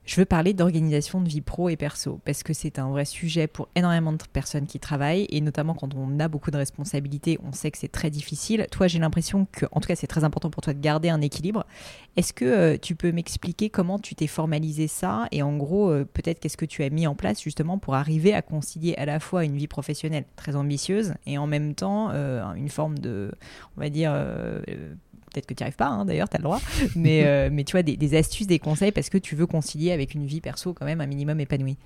[0.08, 3.46] Je veux parler d'organisation de vie pro et perso parce que c'est un vrai sujet
[3.46, 7.52] pour énormément de personnes qui travaillent et notamment quand on a beaucoup de responsabilités, on
[7.52, 8.68] sait que c'est très difficile.
[8.72, 11.20] Toi, j'ai l'impression que, en tout cas, c'est très important pour toi de garder un
[11.20, 11.66] équilibre.
[12.16, 16.06] Est-ce que euh, tu peux m'expliquer comment tu t'es formalisé ça et en gros, euh,
[16.06, 19.20] peut-être qu'est-ce que tu as mis en place justement pour arriver à concilier à la
[19.20, 23.34] fois une vie professionnelle très ambitieuse et en même temps euh, une forme de,
[23.76, 24.14] on va dire,
[25.38, 26.62] peut-être que tu n'y arrives pas hein, d'ailleurs, tu as le droit,
[26.96, 29.92] mais, euh, mais tu vois, des, des astuces, des conseils parce que tu veux concilier
[29.92, 31.78] avec une vie perso quand même un minimum épanouie.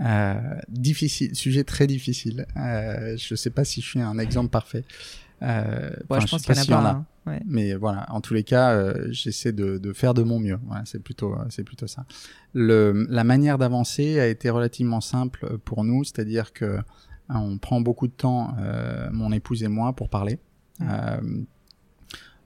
[0.00, 0.34] Euh,
[0.68, 2.46] difficile, sujet très difficile.
[2.56, 4.84] Euh, je sais pas si je suis un exemple parfait.
[5.42, 6.88] Euh, je pense qu'il y en a s'il y en pas.
[6.88, 6.92] a.
[6.92, 7.06] hein.
[7.26, 7.40] Ouais.
[7.46, 10.58] Mais voilà, en tous les cas, euh, j'essaie de, de faire de mon mieux.
[10.66, 12.04] Voilà, c'est plutôt, c'est plutôt ça.
[12.54, 16.78] Le, la manière d'avancer a été relativement simple pour nous, c'est-à-dire que
[17.28, 20.38] on prend beaucoup de temps, euh, mon épouse et moi, pour parler.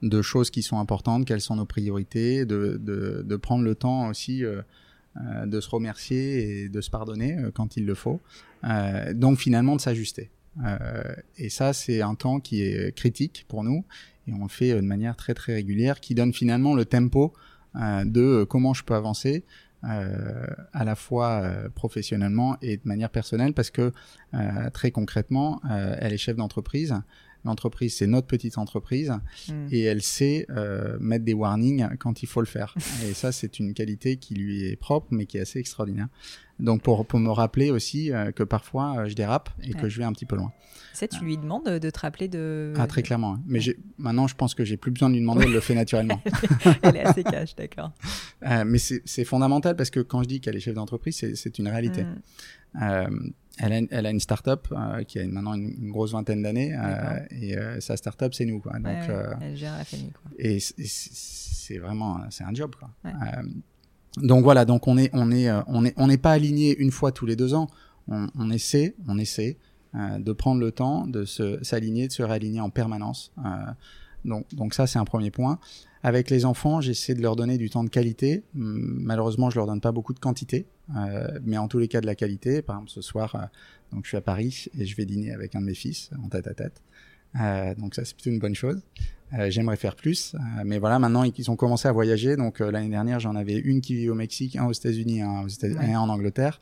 [0.02, 4.08] De choses qui sont importantes, quelles sont nos priorités, de, de, de prendre le temps
[4.08, 4.62] aussi euh,
[5.16, 8.20] euh, de se remercier et de se pardonner euh, quand il le faut.
[8.62, 10.30] Euh, donc finalement de s'ajuster.
[11.36, 13.84] Et ça, c'est un temps qui est critique pour nous
[14.26, 17.32] et on le fait de manière très très régulière, qui donne finalement le tempo
[17.74, 19.44] de comment je peux avancer
[19.82, 23.92] à la fois professionnellement et de manière personnelle, parce que
[24.74, 25.62] très concrètement,
[26.00, 26.94] elle est chef d'entreprise.
[27.44, 29.12] L'entreprise, c'est notre petite entreprise
[29.48, 29.66] Mm.
[29.70, 32.74] et elle sait euh, mettre des warnings quand il faut le faire.
[33.08, 36.08] Et ça, c'est une qualité qui lui est propre, mais qui est assez extraordinaire.
[36.58, 39.96] Donc pour, pour me rappeler aussi euh, que parfois euh, je dérape et que je
[39.96, 40.52] vais un petit peu loin.
[40.92, 42.74] Ça, tu lui demandes de, te rappeler de.
[42.76, 43.34] Ah très clairement.
[43.36, 43.42] hein.
[43.46, 43.60] Mais
[43.96, 46.20] maintenant, je pense que j'ai plus besoin de lui demander, elle le fait naturellement.
[46.82, 47.92] Elle est assez cash, d'accord.
[48.66, 51.68] Mais c'est fondamental parce que quand je dis qu'elle est chef d'entreprise, c'est- c'est une
[51.68, 52.04] réalité.
[52.04, 53.32] Mm.
[53.62, 56.42] Elle, a, une- elle a une start-up euh, qui a maintenant une, une grosse vingtaine
[56.42, 58.72] d'années euh, et euh, sa start-up c'est nous quoi.
[58.78, 60.30] Donc Ouais, ouais, euh, Elle gère la famille, quoi.
[60.38, 62.90] et c'est vraiment c'est un job quoi.
[63.04, 63.12] Ouais.
[63.12, 63.42] Euh,
[64.22, 66.90] donc voilà, donc on est on est euh, on est on n'est pas aligné une
[66.90, 67.68] fois tous les deux ans.
[68.08, 69.56] On, on essaie on essaie
[69.94, 73.32] euh, de prendre le temps de se s'aligner, de se réaligner en permanence.
[73.38, 73.50] Euh,
[74.24, 75.58] donc donc ça c'est un premier point.
[76.02, 78.42] Avec les enfants, j'essaie de leur donner du temps de qualité.
[78.56, 80.64] Hum, Malheureusement, je leur donne pas beaucoup de quantité,
[80.96, 82.62] euh, mais en tous les cas de la qualité.
[82.62, 83.38] Par exemple, ce soir, euh,
[83.92, 86.28] donc je suis à Paris et je vais dîner avec un de mes fils en
[86.28, 86.80] tête à tête.
[87.40, 88.80] Euh, donc ça c'est plutôt une bonne chose.
[89.34, 92.36] Euh, J'aimerais faire plus, euh, mais voilà, maintenant ils ont commencé à voyager.
[92.36, 95.48] Donc l'année dernière, j'en avais une qui vit au Mexique, un aux États-Unis, un, aux
[95.48, 95.92] États Ouais.
[95.94, 96.60] un en Angleterre.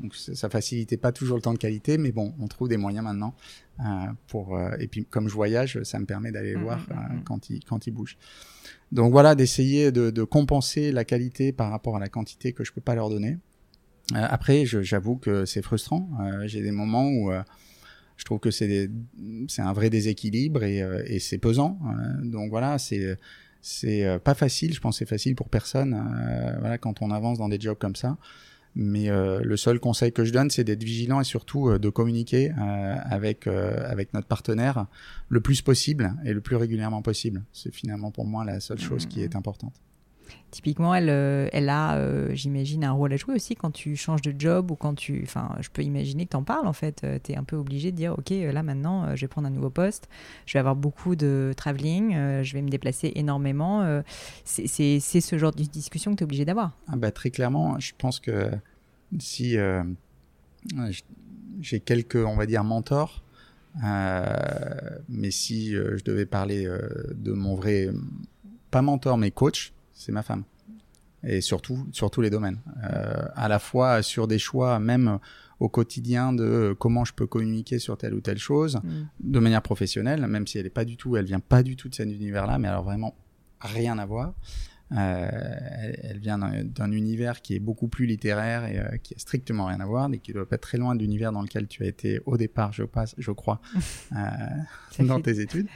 [0.00, 3.04] Donc ça facilitait pas toujours le temps de qualité, mais bon, on trouve des moyens
[3.04, 3.34] maintenant
[3.80, 3.84] euh,
[4.28, 4.56] pour.
[4.56, 7.22] euh, et puis comme je voyage, ça me permet d'aller Mhm, voir euh, mhm.
[7.24, 8.16] quand ils quand ils bougent.
[8.92, 12.72] Donc voilà, d'essayer de, de compenser la qualité par rapport à la quantité que je
[12.72, 13.38] peux pas leur donner.
[14.14, 16.08] Euh, après, j'avoue que c'est frustrant.
[16.20, 17.42] Euh, J'ai des moments où euh,
[18.16, 18.90] je trouve que c'est
[19.58, 21.78] un vrai déséquilibre et, euh, et c'est pesant.
[21.86, 23.16] Euh, donc voilà, c'est
[23.60, 24.72] c'est euh, pas facile.
[24.74, 25.92] Je pense c'est facile pour personne.
[26.60, 28.16] voilà, quand on avance dans des jobs comme ça.
[28.74, 31.88] Mais euh, le seul conseil que je donne, c'est d'être vigilant et surtout euh, de
[31.88, 34.86] communiquer euh, avec euh, avec notre partenaire
[35.28, 37.42] le plus possible et le plus régulièrement possible.
[37.52, 39.74] C'est finalement pour moi la seule chose qui est importante.
[40.50, 44.22] Typiquement, elle, euh, elle a, euh, j'imagine, un rôle à jouer aussi quand tu changes
[44.22, 45.20] de job ou quand tu.
[45.22, 47.06] Enfin, je peux imaginer que tu en parles en fait.
[47.22, 49.46] tu es un peu obligé de dire Ok, euh, là maintenant, euh, je vais prendre
[49.46, 50.08] un nouveau poste,
[50.46, 53.82] je vais avoir beaucoup de travelling, euh, je vais me déplacer énormément.
[53.82, 54.02] euh,
[54.44, 56.72] c'est ce genre de discussion que tu es obligé d'avoir.
[56.86, 58.50] Ah bah, très clairement, je pense que
[59.18, 59.82] si euh,
[61.60, 63.22] j'ai quelques, on va dire, mentors,
[63.84, 64.24] euh,
[65.08, 67.88] mais si euh, je devais parler euh, de mon vrai,
[68.70, 70.44] pas mentor, mais coach, c'est ma femme.
[71.24, 72.58] et surtout sur tous les domaines.
[72.84, 75.18] Euh, à la fois sur des choix même
[75.58, 78.90] au quotidien de comment je peux communiquer sur telle ou telle chose Mm.
[79.20, 81.88] de manière professionnelle, même si elle est pas du tout, elle vient pas du tout
[81.88, 83.14] de cet univers-là, mais alors vraiment
[83.60, 84.32] rien à voir.
[84.96, 85.28] Euh,
[85.82, 89.18] elle, elle vient d'un d'un univers qui est beaucoup plus littéraire et euh, qui a
[89.18, 91.66] strictement rien à voir, et qui doit pas être très loin de l'univers dans lequel
[91.66, 93.60] tu as été au départ, je passe, je crois,
[94.16, 95.68] euh, dans tes études.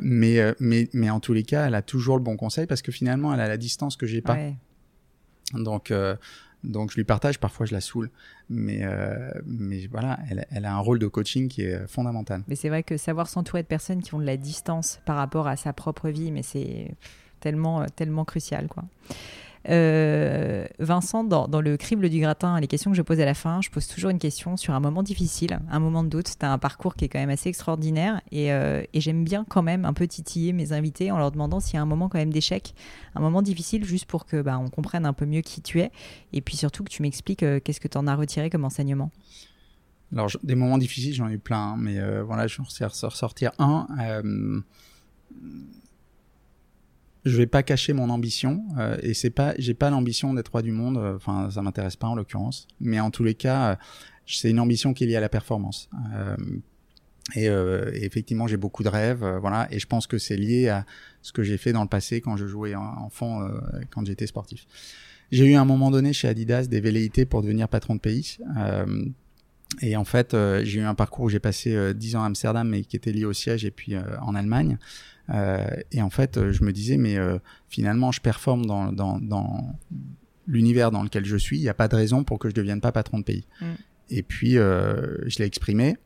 [0.00, 2.92] Mais, mais, mais en tous les cas, elle a toujours le bon conseil parce que
[2.92, 4.34] finalement, elle a la distance que j'ai pas.
[4.34, 4.56] Ouais.
[5.54, 5.90] Donc,
[6.64, 8.10] donc je lui partage, parfois je la saoule,
[8.48, 12.42] mais, euh, mais voilà, elle, elle a un rôle de coaching qui est fondamental.
[12.48, 15.46] Mais c'est vrai que savoir s'entourer de personnes qui ont de la distance par rapport
[15.46, 16.94] à sa propre vie, mais c'est
[17.40, 18.84] tellement, euh, tellement crucial, quoi.
[19.68, 23.34] Euh, Vincent, dans, dans le crible du gratin, les questions que je pose à la
[23.34, 26.30] fin, je pose toujours une question sur un moment difficile, un moment de doute.
[26.38, 29.44] Tu as un parcours qui est quand même assez extraordinaire et, euh, et j'aime bien
[29.46, 32.08] quand même un peu titiller mes invités en leur demandant s'il y a un moment
[32.08, 32.72] quand même d'échec,
[33.14, 35.90] un moment difficile juste pour que bah, on comprenne un peu mieux qui tu es
[36.32, 39.10] et puis surtout que tu m'expliques qu'est-ce que tu en as retiré comme enseignement.
[40.12, 43.86] Alors, des moments difficiles, j'en ai eu plein, hein, mais voilà, je vais ressortir un.
[47.26, 50.48] Euh, je vais pas cacher mon ambition, euh, et c'est pas, j'ai pas l'ambition d'être
[50.52, 50.98] roi du monde.
[50.98, 53.76] euh, Enfin, ça m'intéresse pas en l'occurrence, mais en tous les cas, euh,
[54.26, 55.88] c'est une ambition qui est liée à la performance.
[56.14, 56.36] Euh,
[57.34, 60.36] et, euh, et effectivement, j'ai beaucoup de rêves, euh, voilà, et je pense que c'est
[60.36, 60.86] lié à
[61.22, 63.50] ce que j'ai fait dans le passé quand je jouais en- enfant, euh,
[63.90, 64.66] quand j'étais sportif.
[65.30, 68.38] J'ai eu à un moment donné chez Adidas des velléités pour devenir patron de pays.
[69.82, 72.26] Et en fait, euh, j'ai eu un parcours où j'ai passé euh, 10 ans à
[72.26, 74.78] Amsterdam, mais qui était lié au siège, et puis euh, en Allemagne.
[75.30, 77.18] Euh, et en fait, je me disais, mais
[77.68, 79.76] finalement, je performe dans, dans, dans
[80.46, 81.58] l'univers dans lequel je suis.
[81.58, 83.46] Il n'y a pas de raison pour que je devienne pas patron de pays.
[83.60, 83.66] Mm.
[84.10, 85.98] Et puis, je l'ai exprimé.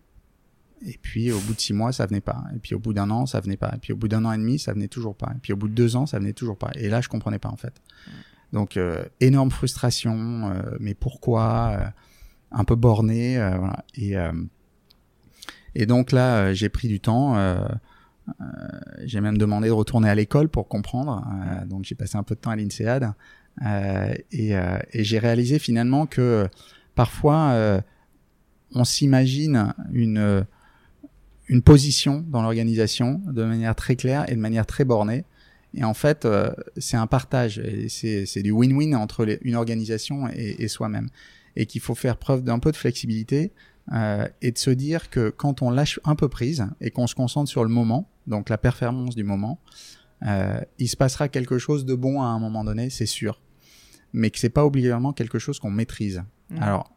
[0.84, 2.42] Et puis, au bout de six mois, ça venait pas.
[2.56, 3.72] Et puis, au bout d'un an, ça venait pas.
[3.76, 5.30] Et puis, au bout d'un an et demi, ça venait toujours pas.
[5.36, 6.72] Et puis, au bout de deux ans, ça venait toujours pas.
[6.74, 7.80] Et là, je comprenais pas, en fait.
[8.52, 10.52] Donc, euh, énorme frustration.
[10.80, 11.94] mais pourquoi
[12.52, 13.38] Un peu borné.
[13.38, 13.84] euh, voilà.
[13.94, 14.32] Et, euh,
[15.74, 17.36] et donc, là, euh, j'ai pris du temps.
[19.04, 21.24] j'ai même demandé de retourner à l'école pour comprendre.
[21.66, 23.12] Donc, j'ai passé un peu de temps à l'INSEAD.
[24.30, 26.48] Et et j'ai réalisé finalement que
[26.94, 27.82] parfois,
[28.74, 30.46] on s'imagine une,
[31.48, 35.24] une position dans l'organisation de manière très claire et de manière très bornée.
[35.74, 40.56] Et en fait, euh, c'est un partage, c'est c'est du win-win entre une organisation et,
[40.58, 41.08] et soi-même.
[41.56, 43.52] Et qu'il faut faire preuve d'un peu de flexibilité
[43.92, 47.14] euh, et de se dire que quand on lâche un peu prise et qu'on se
[47.14, 49.60] concentre sur le moment, donc la performance du moment,
[50.24, 53.40] euh, il se passera quelque chose de bon à un moment donné, c'est sûr.
[54.12, 56.22] Mais que c'est pas obligatoirement quelque chose qu'on maîtrise.
[56.50, 56.62] Mm.
[56.62, 56.92] Alors,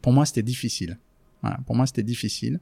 [0.00, 0.98] pour moi, c'était difficile.
[1.42, 2.60] Voilà, pour moi, c'était difficile.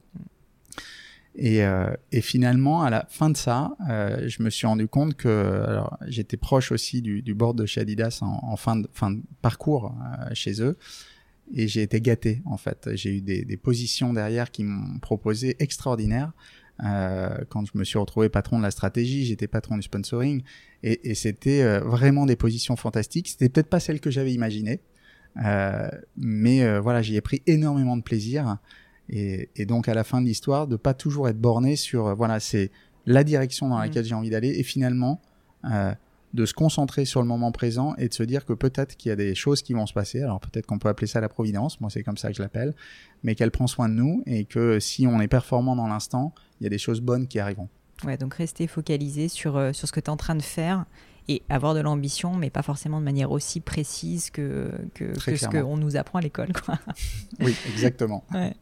[1.35, 5.15] Et, euh, et finalement, à la fin de ça, euh, je me suis rendu compte
[5.15, 5.77] que
[6.07, 9.21] j'étais proche aussi du, du board de chez Adidas en, en fin, de, fin de
[9.41, 10.77] parcours euh, chez eux.
[11.53, 12.89] Et j'ai été gâté, en fait.
[12.95, 16.33] J'ai eu des, des positions derrière qui m'ont proposé extraordinaires.
[16.83, 20.43] Euh, quand je me suis retrouvé patron de la stratégie, j'étais patron du sponsoring.
[20.83, 23.29] Et, et c'était euh, vraiment des positions fantastiques.
[23.29, 24.81] C'était peut-être pas celles que j'avais imaginées.
[25.45, 28.57] Euh, mais voilà, j'y ai pris énormément de plaisir.
[29.11, 32.13] Et, et donc à la fin de l'histoire, de pas toujours être borné sur euh,
[32.13, 32.71] voilà, c'est
[33.05, 34.59] la direction dans laquelle j'ai envie d'aller.
[34.59, 35.21] Et finalement,
[35.65, 35.93] euh,
[36.33, 39.11] de se concentrer sur le moment présent et de se dire que peut-être qu'il y
[39.11, 40.21] a des choses qui vont se passer.
[40.21, 41.81] Alors peut-être qu'on peut appeler ça la providence.
[41.81, 42.73] Moi, c'est comme ça que je l'appelle.
[43.23, 46.63] Mais qu'elle prend soin de nous et que si on est performant dans l'instant, il
[46.63, 47.67] y a des choses bonnes qui arriveront.
[48.05, 50.85] Ouais, donc rester focalisé sur, euh, sur ce que tu es en train de faire
[51.27, 55.77] et avoir de l'ambition, mais pas forcément de manière aussi précise que, que, ce qu'on
[55.77, 56.51] nous apprend à l'école.
[56.53, 56.79] quoi.
[57.39, 58.23] Oui, exactement.
[58.33, 58.53] Ouais.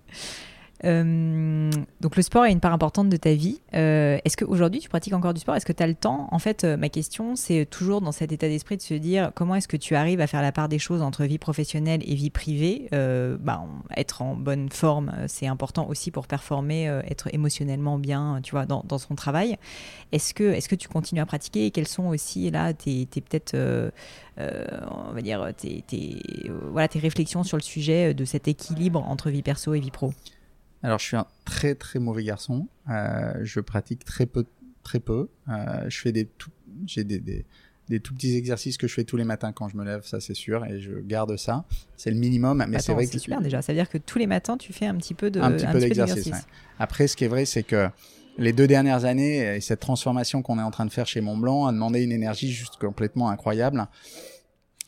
[0.86, 1.70] Euh,
[2.00, 3.62] donc le sport est une part importante de ta vie.
[3.74, 5.56] Euh, Est-ce qu'aujourd'hui tu pratiques encore du sport?
[5.56, 6.28] Est-ce que tu as le temps?
[6.32, 9.56] En fait, euh, ma question, c'est toujours dans cet état d'esprit de se dire comment
[9.56, 12.30] est-ce que tu arrives à faire la part des choses entre vie professionnelle et vie
[12.30, 12.88] privée?
[12.92, 13.64] Bah,
[13.96, 18.98] Être en bonne forme, c'est important aussi pour performer, être émotionnellement bien, tu vois, dans,
[18.98, 19.58] son travail.
[20.12, 21.66] Est-ce que, est que tu continues à pratiquer?
[21.66, 23.56] Et quelles sont aussi là tes, peut-être,
[24.38, 25.84] on va dire, tes,
[26.72, 30.12] voilà, tes réflexions sur le sujet de cet équilibre entre vie perso et vie pro?
[30.84, 32.68] Alors, je suis un très très mauvais garçon.
[32.90, 34.46] Euh, je pratique très peu,
[34.84, 35.30] très peu.
[35.50, 36.52] Euh, je fais des, tout,
[36.86, 37.46] j'ai des, des,
[37.90, 40.20] des tout petits exercices que je fais tous les matins quand je me lève, ça
[40.20, 41.66] c'est sûr, et je garde ça.
[41.98, 43.62] C'est le minimum, mais c'est vrai c'est que super déjà.
[43.62, 45.66] Ça veut dire que tous les matins, tu fais un petit peu de un petit
[45.66, 46.28] peu d'exercice.
[46.28, 46.40] ouais.
[46.78, 47.90] Après, ce qui est vrai, c'est que
[48.38, 51.66] les deux dernières années, et cette transformation qu'on est en train de faire chez Montblanc
[51.66, 53.88] a demandé une énergie juste complètement incroyable.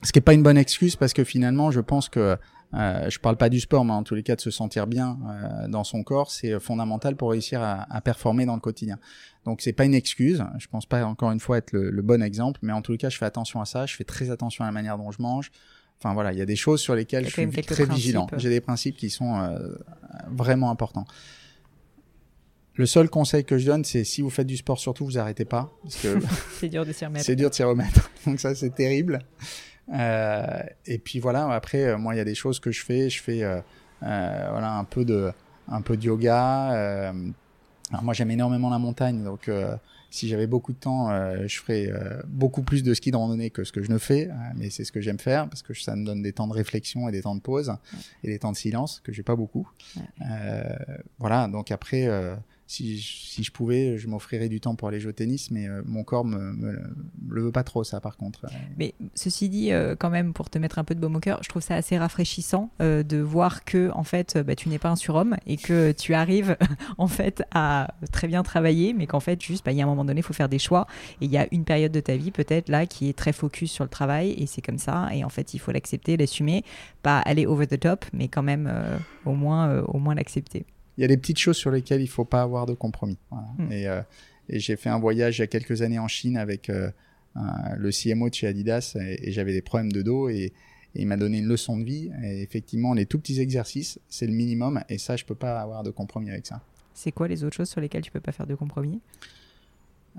[0.04, 2.38] Ce qui est pas une bonne excuse parce que finalement, je pense que
[2.74, 5.19] euh, je parle pas du sport, mais en tous les cas de se sentir bien
[5.28, 8.97] euh, dans son corps, c'est fondamental pour réussir à, à, performer dans le quotidien.
[9.45, 10.43] Donc c'est pas une excuse.
[10.57, 12.97] Je pense pas encore une fois être le, le, bon exemple, mais en tous les
[12.97, 13.86] cas, je fais attention à ça.
[13.86, 15.51] Je fais très attention à la manière dont je mange.
[16.03, 18.28] Enfin voilà, il y a des choses sur lesquelles je suis très vigilant.
[18.38, 19.76] J'ai des principes qui sont euh,
[20.32, 21.05] vraiment importants.
[22.74, 25.45] Le seul conseil que je donne, c'est si vous faites du sport, surtout, vous arrêtez
[25.45, 25.72] pas.
[25.88, 27.26] c'est dur de s'y remettre.
[27.26, 28.09] C'est dur de s'y remettre.
[28.26, 29.19] Donc ça, c'est terrible.
[29.90, 33.10] Euh, et puis voilà, après, euh, moi, il y a des choses que je fais.
[33.10, 33.62] Je fais euh,
[34.02, 35.32] voilà, un peu de,
[35.68, 37.14] un peu de yoga.
[37.92, 39.24] Alors moi, j'aime énormément la montagne.
[39.24, 39.50] Donc
[40.10, 41.10] si j'avais beaucoup de temps,
[41.46, 41.92] je ferais
[42.28, 44.30] beaucoup plus de ski de randonnée que ce que je ne fais.
[44.56, 47.10] mais c'est ce que j'aime faire parce que ça me donne des temps de réflexion
[47.10, 47.74] et des temps de pause
[48.24, 49.70] et des temps de silence que j'ai pas beaucoup.
[51.20, 52.08] voilà, donc après
[52.72, 56.05] si, je pouvais, je m'offrirais du temps pour aller jouer au tennis, mais euh, mon
[56.05, 56.80] corps me,
[57.28, 58.45] le veut pas trop, ça, par contre.
[58.78, 61.43] Mais ceci dit, euh, quand même, pour te mettre un peu de baume au cœur,
[61.43, 64.89] je trouve ça assez rafraîchissant euh, de voir que, en fait, bah, tu n'es pas
[64.89, 66.55] un surhomme et que tu arrives,
[66.97, 69.88] en fait, à très bien travailler, mais qu'en fait, juste, bah, il y a un
[69.88, 70.88] moment donné, il faut faire des choix.
[71.19, 73.69] Et il y a une période de ta vie, peut-être, là, qui est très focus
[73.72, 75.09] sur le travail, et c'est comme ça.
[75.13, 76.63] Et en fait, il faut l'accepter, l'assumer,
[77.03, 78.72] pas aller over the top, mais quand même,
[79.26, 80.65] au moins, au moins l'accepter
[80.98, 83.18] il y a des petites choses sur lesquelles il faut pas avoir de compromis.
[83.32, 83.72] Hmm.
[83.72, 84.02] Et, euh,
[84.50, 86.92] et j'ai fait un voyage il y a quelques années en Chine avec euh,
[87.78, 90.54] le CMO de chez Adidas et, j'avais des problèmes de dos et,
[90.94, 92.12] il m'a donné une leçon de vie.
[92.22, 95.84] Et effectivement, les tout petits exercices, c'est le minimum et ça, je peux pas avoir
[95.84, 96.62] de compromis avec ça.
[96.94, 99.00] C'est quoi les autres choses sur lesquelles tu peux pas faire de compromis?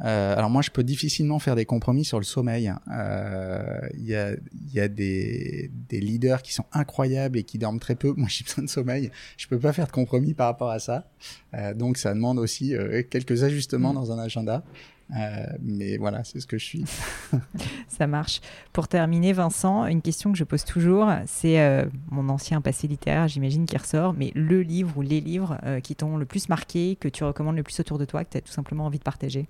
[0.01, 2.73] Euh, alors moi, je peux difficilement faire des compromis sur le sommeil.
[2.91, 4.33] Euh, il y, a,
[4.73, 8.13] y a des, des, leaders qui sont incroyables et qui dorment très peu.
[8.17, 9.11] Moi, j'ai besoin de sommeil.
[9.37, 11.11] Je peux pas faire de compromis par rapport à ça.
[11.55, 12.75] Euh, donc, ça demande aussi
[13.11, 13.97] quelques ajustements mm.
[13.97, 14.65] dans un agenda.
[15.61, 16.85] Mais voilà, c'est ce que je suis.
[17.89, 18.41] Ça marche.
[18.73, 23.67] Pour terminer, Vincent, une question que je pose toujours, c'est mon ancien passé littéraire, j'imagine,
[23.67, 27.25] qui ressort, mais le livre ou les livres qui t'ont le plus marqué, que tu
[27.25, 29.49] recommandes le plus autour de toi, que tu as tout simplement envie de partager?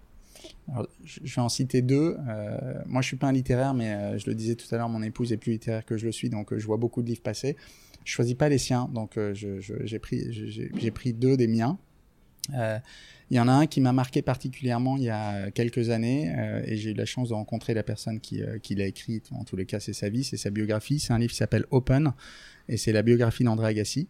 [1.05, 2.17] Je vais en citer deux.
[2.29, 4.89] Euh, moi, je suis pas un littéraire, mais euh, je le disais tout à l'heure,
[4.89, 7.09] mon épouse est plus littéraire que je le suis, donc euh, je vois beaucoup de
[7.09, 7.57] livres passer.
[8.05, 11.79] Je choisis pas les siens, donc j'ai pris deux des miens.
[12.51, 16.35] Il y en a un qui m'a marqué particulièrement il y a quelques années,
[16.67, 19.23] et j'ai eu la chance de rencontrer la personne qui, qui l'a écrit.
[19.31, 20.99] En tous les cas, c'est sa vie, c'est sa biographie.
[20.99, 22.13] C'est un livre qui s'appelle Open,
[22.69, 24.09] et c'est la biographie d'André Agassi,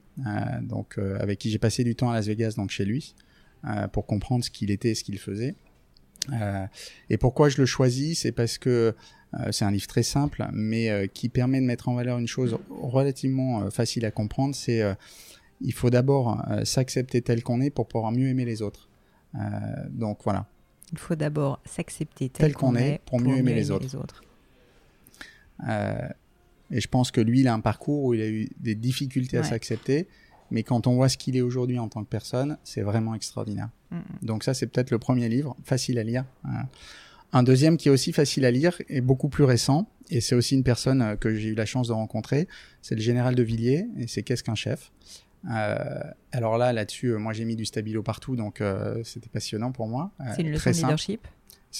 [0.62, 3.14] donc avec qui j'ai passé du temps à Las Vegas, donc chez lui,
[3.92, 5.54] pour comprendre ce qu'il était et ce qu'il faisait.
[6.30, 6.66] Euh,
[7.10, 8.94] et pourquoi je le choisis C'est parce que
[9.34, 12.28] euh, c'est un livre très simple, mais euh, qui permet de mettre en valeur une
[12.28, 14.54] chose relativement facile à comprendre.
[14.54, 14.82] C'est
[15.60, 18.88] il faut d'abord s'accepter tel qu'on est pour pouvoir mieux aimer les autres.
[19.90, 20.46] donc voilà.
[20.92, 23.86] Il faut d'abord s'accepter tel, qu'on est, pour, mieux, aimer, les autres.
[25.66, 29.38] et je pense que lui, il a un parcours où il a eu des difficultés
[29.38, 30.08] à s'accepter,
[30.50, 33.70] mais quand on voit ce qu'il est aujourd'hui en tant que personne, c'est vraiment extraordinaire.
[34.22, 36.24] Donc ça, c'est peut-être le premier livre, facile à lire.
[36.44, 36.66] Hein.
[37.34, 40.54] Un deuxième qui est aussi facile à lire et beaucoup plus récent, et c'est aussi
[40.54, 42.46] une personne euh, que j'ai eu la chance de rencontrer,
[42.82, 44.92] c'est le général de Villiers, et c'est Qu'est-ce qu'un chef?
[45.50, 48.62] Euh, alors là, là-dessus, euh, moi j'ai mis du stabilo partout, donc
[49.02, 50.12] c'était passionnant pour moi.
[50.36, 51.26] c'est une leçon de leadership?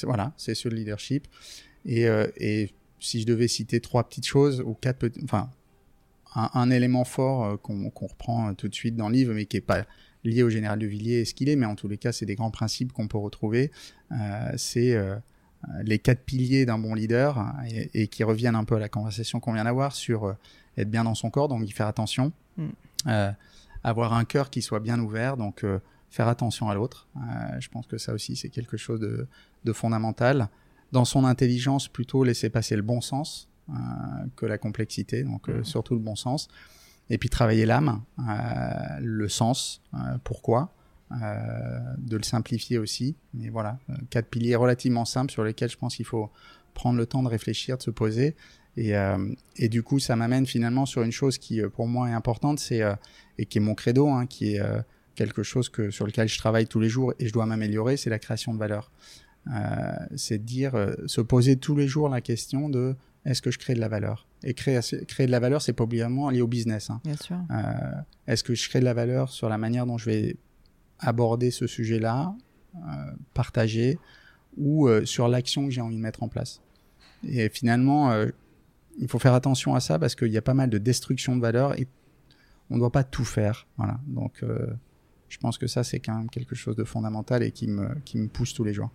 [0.05, 1.29] Voilà, c'est sur le leadership.
[1.85, 2.07] Et,
[2.37, 5.51] et, si je devais citer trois petites choses, ou quatre, enfin,
[6.35, 9.85] un, élément fort qu'on reprend tout de suite dans le livre, mais qui est pas
[10.25, 12.27] lié au général de Villiers et ce qu'il est, mais en tous les cas, c'est
[12.27, 13.71] des grands principes qu'on peut retrouver.
[14.13, 15.17] Euh, c'est euh,
[15.83, 17.45] les quatre piliers d'un bon leader
[17.95, 20.33] et, qui reviennent un peu à la conversation qu'on vient d'avoir sur euh,
[20.77, 22.69] être bien dans son corps, donc y faire attention, mm.
[23.85, 25.67] avoir un cœur qui soit bien ouvert, donc
[26.09, 27.09] faire attention à l'autre.
[27.59, 29.27] je pense que ça aussi, c'est quelque chose de,
[29.65, 30.49] de, fondamental.
[30.91, 33.51] Dans son intelligence, plutôt laisser passer le bon sens
[34.35, 35.63] que la complexité, donc mm.
[35.65, 36.49] surtout le bon sens
[37.11, 40.73] et puis travailler l'âme, euh, le sens, euh, pourquoi,
[41.13, 43.17] euh, de le simplifier aussi.
[43.35, 43.79] Mais voilà,
[44.11, 46.31] quatre piliers relativement simples sur lesquels je pense qu'il faut
[46.75, 48.35] prendre le temps de réfléchir, de se poser.
[48.79, 48.95] Et,
[49.57, 52.81] et du coup, ça m'amène finalement sur une chose qui, pour moi, est importante, c'est
[53.37, 54.63] et qui est mon credo, hein, qui est
[55.15, 58.09] quelque chose que sur lequel je travaille tous les jours et je dois m'améliorer, c'est
[58.09, 58.91] la création de valeur.
[60.17, 60.73] c'est de dire,
[61.05, 64.27] se poser tous les jours la question de est-ce que je crée de la valeur?
[64.43, 66.91] Et créer, créer de la valeur, c'est pas obligatoirement lié au business.
[66.91, 67.01] Hein.
[67.05, 67.37] Bien sûr.
[67.51, 67.93] Euh,
[68.27, 70.37] est-ce que je crée de la valeur sur la manière dont je vais
[70.99, 72.35] aborder ce sujet-là,
[72.77, 72.81] euh,
[73.35, 73.99] partager,
[74.57, 76.61] ou euh, sur l'action que j'ai envie de mettre en place?
[77.25, 78.13] Et finalement,
[78.99, 81.41] il faut faire attention à ça parce qu'il y a pas mal de destruction de
[81.41, 81.87] valeur et
[82.69, 83.69] on ne doit pas tout faire.
[83.77, 84.01] Voilà.
[84.09, 84.43] Donc,
[85.29, 88.19] je pense que ça, c'est quand même quelque chose de fondamental et qui me, qui
[88.19, 88.91] me pousse tous les jours.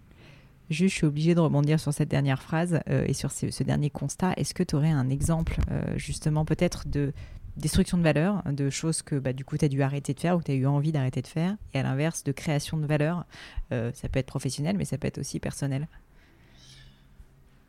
[0.69, 3.89] Juste, je suis obligée de rebondir sur cette dernière phrase euh, et sur ce, dernier
[3.89, 4.33] constat.
[4.35, 7.13] Est-ce que tu aurais un exemple, euh, justement, peut-être de
[7.55, 10.35] destruction de valeur, de choses que bah, du coup tu as dû arrêter de faire
[10.35, 12.85] ou que tu as eu envie d'arrêter de faire, et à l'inverse de création de
[12.85, 13.25] valeur,
[13.71, 15.87] euh, ça peut être professionnel, mais ça peut être aussi personnel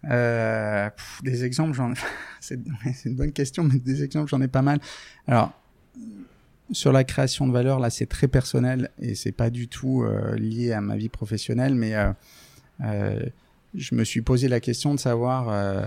[0.03, 1.80] Des exemples,
[2.40, 2.59] c'est
[3.07, 4.80] une bonne question, mais des exemples, j'en ai pas mal.
[5.26, 5.53] Alors,
[6.70, 10.05] sur la création de valeur, là, c'est très personnel et c'est pas du tout
[10.36, 11.94] lié à ma vie professionnelle, mais
[12.81, 15.85] je me suis posé la question de savoir euh,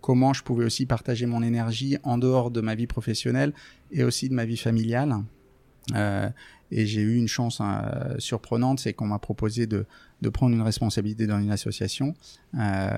[0.00, 3.52] comment je pouvais aussi partager mon énergie en dehors de ma vie professionnelle
[3.90, 5.14] et aussi de ma vie familiale.
[5.94, 6.28] Euh,
[6.72, 9.86] et j'ai eu une chance hein, surprenante, c'est qu'on m'a proposé de,
[10.20, 12.14] de, prendre une responsabilité dans une association
[12.58, 12.90] euh,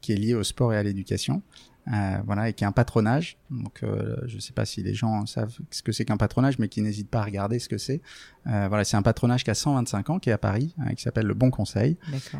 [0.00, 1.42] qui est liée au sport et à l'éducation.
[1.88, 3.36] Euh, voilà, et qui est un patronage.
[3.50, 6.58] Donc, euh, je ne sais pas si les gens savent ce que c'est qu'un patronage,
[6.60, 8.00] mais qui n'hésitent pas à regarder ce que c'est.
[8.46, 11.02] Euh, voilà, c'est un patronage qui a 125 ans, qui est à Paris, hein, qui
[11.02, 11.96] s'appelle le Bon Conseil,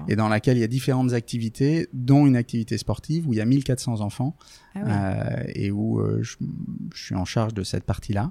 [0.07, 3.41] et dans laquelle il y a différentes activités, dont une activité sportive où il y
[3.41, 4.37] a 1400 enfants,
[4.77, 6.37] ah et où je,
[6.95, 8.31] je, suis en charge de cette partie-là,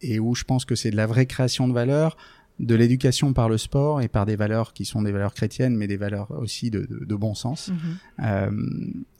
[0.00, 2.16] et où je pense que c'est de la vraie création de valeur
[2.58, 5.86] de l'éducation par le sport et par des valeurs qui sont des valeurs chrétiennes, mais
[5.86, 7.68] des valeurs aussi de, de, bon sens.
[7.68, 7.76] Mhm.
[8.20, 8.50] Euh,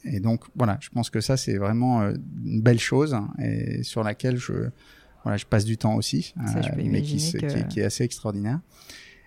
[0.05, 2.13] et donc voilà, je pense que ça c'est vraiment euh,
[2.43, 4.69] une belle chose hein, et sur laquelle je
[5.23, 7.17] voilà je passe du temps aussi, euh, mais qui,
[7.69, 8.59] qui, est assez extraordinaire.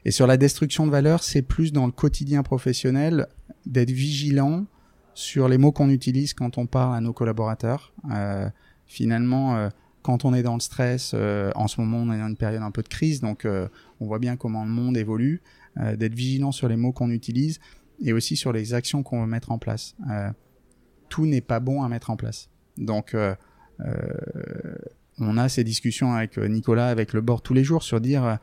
[0.05, 3.27] Et sur la destruction de valeurs, c'est plus dans le quotidien professionnel
[3.67, 4.65] d'être vigilant
[5.15, 7.93] sur les mots qu'on utilise quand on parle à nos collaborateurs.
[8.11, 8.49] Euh,
[8.87, 9.69] finalement
[10.03, 12.63] quand on est dans le stress, euh, en ce moment on est dans une période
[12.63, 13.69] un peu de crise, donc euh,
[14.01, 15.43] on voit bien comment le monde évolue,
[15.79, 17.61] euh, d'être vigilant sur les mots qu'on utilise
[18.01, 19.95] et aussi sur les actions qu'on veut mettre en place.
[21.11, 22.49] tout n'est pas bon à mettre en place.
[22.79, 23.15] Donc
[25.19, 28.39] on a ces discussions avec Nicolas, avec le board tous les jours sur dire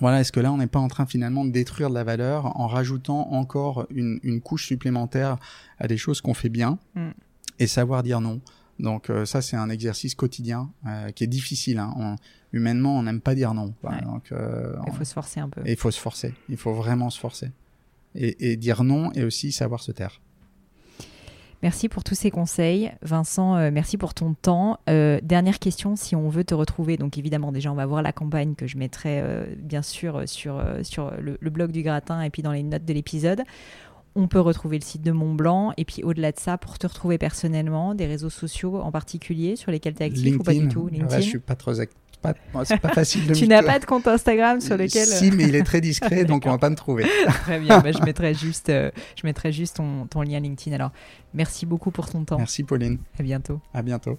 [0.00, 2.58] voilà, est-ce que là on n'est pas en train finalement de détruire de la valeur
[2.58, 5.36] en rajoutant encore une, couche supplémentaire
[5.78, 7.10] à des choses qu'on fait bien mm.
[7.58, 8.40] et savoir dire non.
[8.78, 11.78] Donc euh, ça, c'est un exercice quotidien euh, qui est difficile.
[11.78, 12.16] Hein.
[12.52, 13.74] humainement, on n'aime pas dire non.
[14.04, 15.62] Donc, euh, il faut se forcer un peu.
[15.66, 16.34] il faut se forcer.
[16.48, 17.50] Il faut vraiment se forcer.
[18.16, 20.20] Et, et, dire non et aussi savoir se taire.
[21.64, 22.92] Merci pour tous ces conseils.
[23.00, 24.78] Vincent, merci pour ton temps.
[24.86, 28.54] dernière question, si on veut te retrouver, donc évidemment déjà on va voir la campagne
[28.54, 29.22] que je mettrai
[29.56, 32.92] bien sûr sur, sur le, le, blog du gratin et puis dans les notes de
[32.92, 33.42] l'épisode
[34.16, 35.72] on peut retrouver le site de Mont Blanc.
[35.76, 39.70] Et puis au-delà de ça, pour te retrouver personnellement, des réseaux sociaux en particulier sur
[39.70, 41.20] lesquels tu es actif ou pas du tout LinkedIn.
[41.20, 41.98] je suis pas trop actif.
[42.64, 45.06] C'est pas facile de Tu n'as pas de compte Instagram sur lequel.
[45.06, 47.04] Si, mais il est très discret, donc on va pas me trouver.
[47.26, 50.74] très bien, bah, je mettrai juste, euh, je mettrai juste ton, ton lien LinkedIn.
[50.74, 50.90] Alors,
[51.34, 52.38] merci beaucoup pour ton temps.
[52.38, 52.98] Merci Pauline.
[53.18, 53.60] À bientôt.
[53.72, 54.18] À bientôt.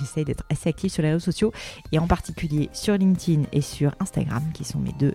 [0.00, 1.52] j'essaye d'être assez active sur les réseaux sociaux
[1.92, 5.14] et en particulier sur LinkedIn et sur Instagram qui sont mes deux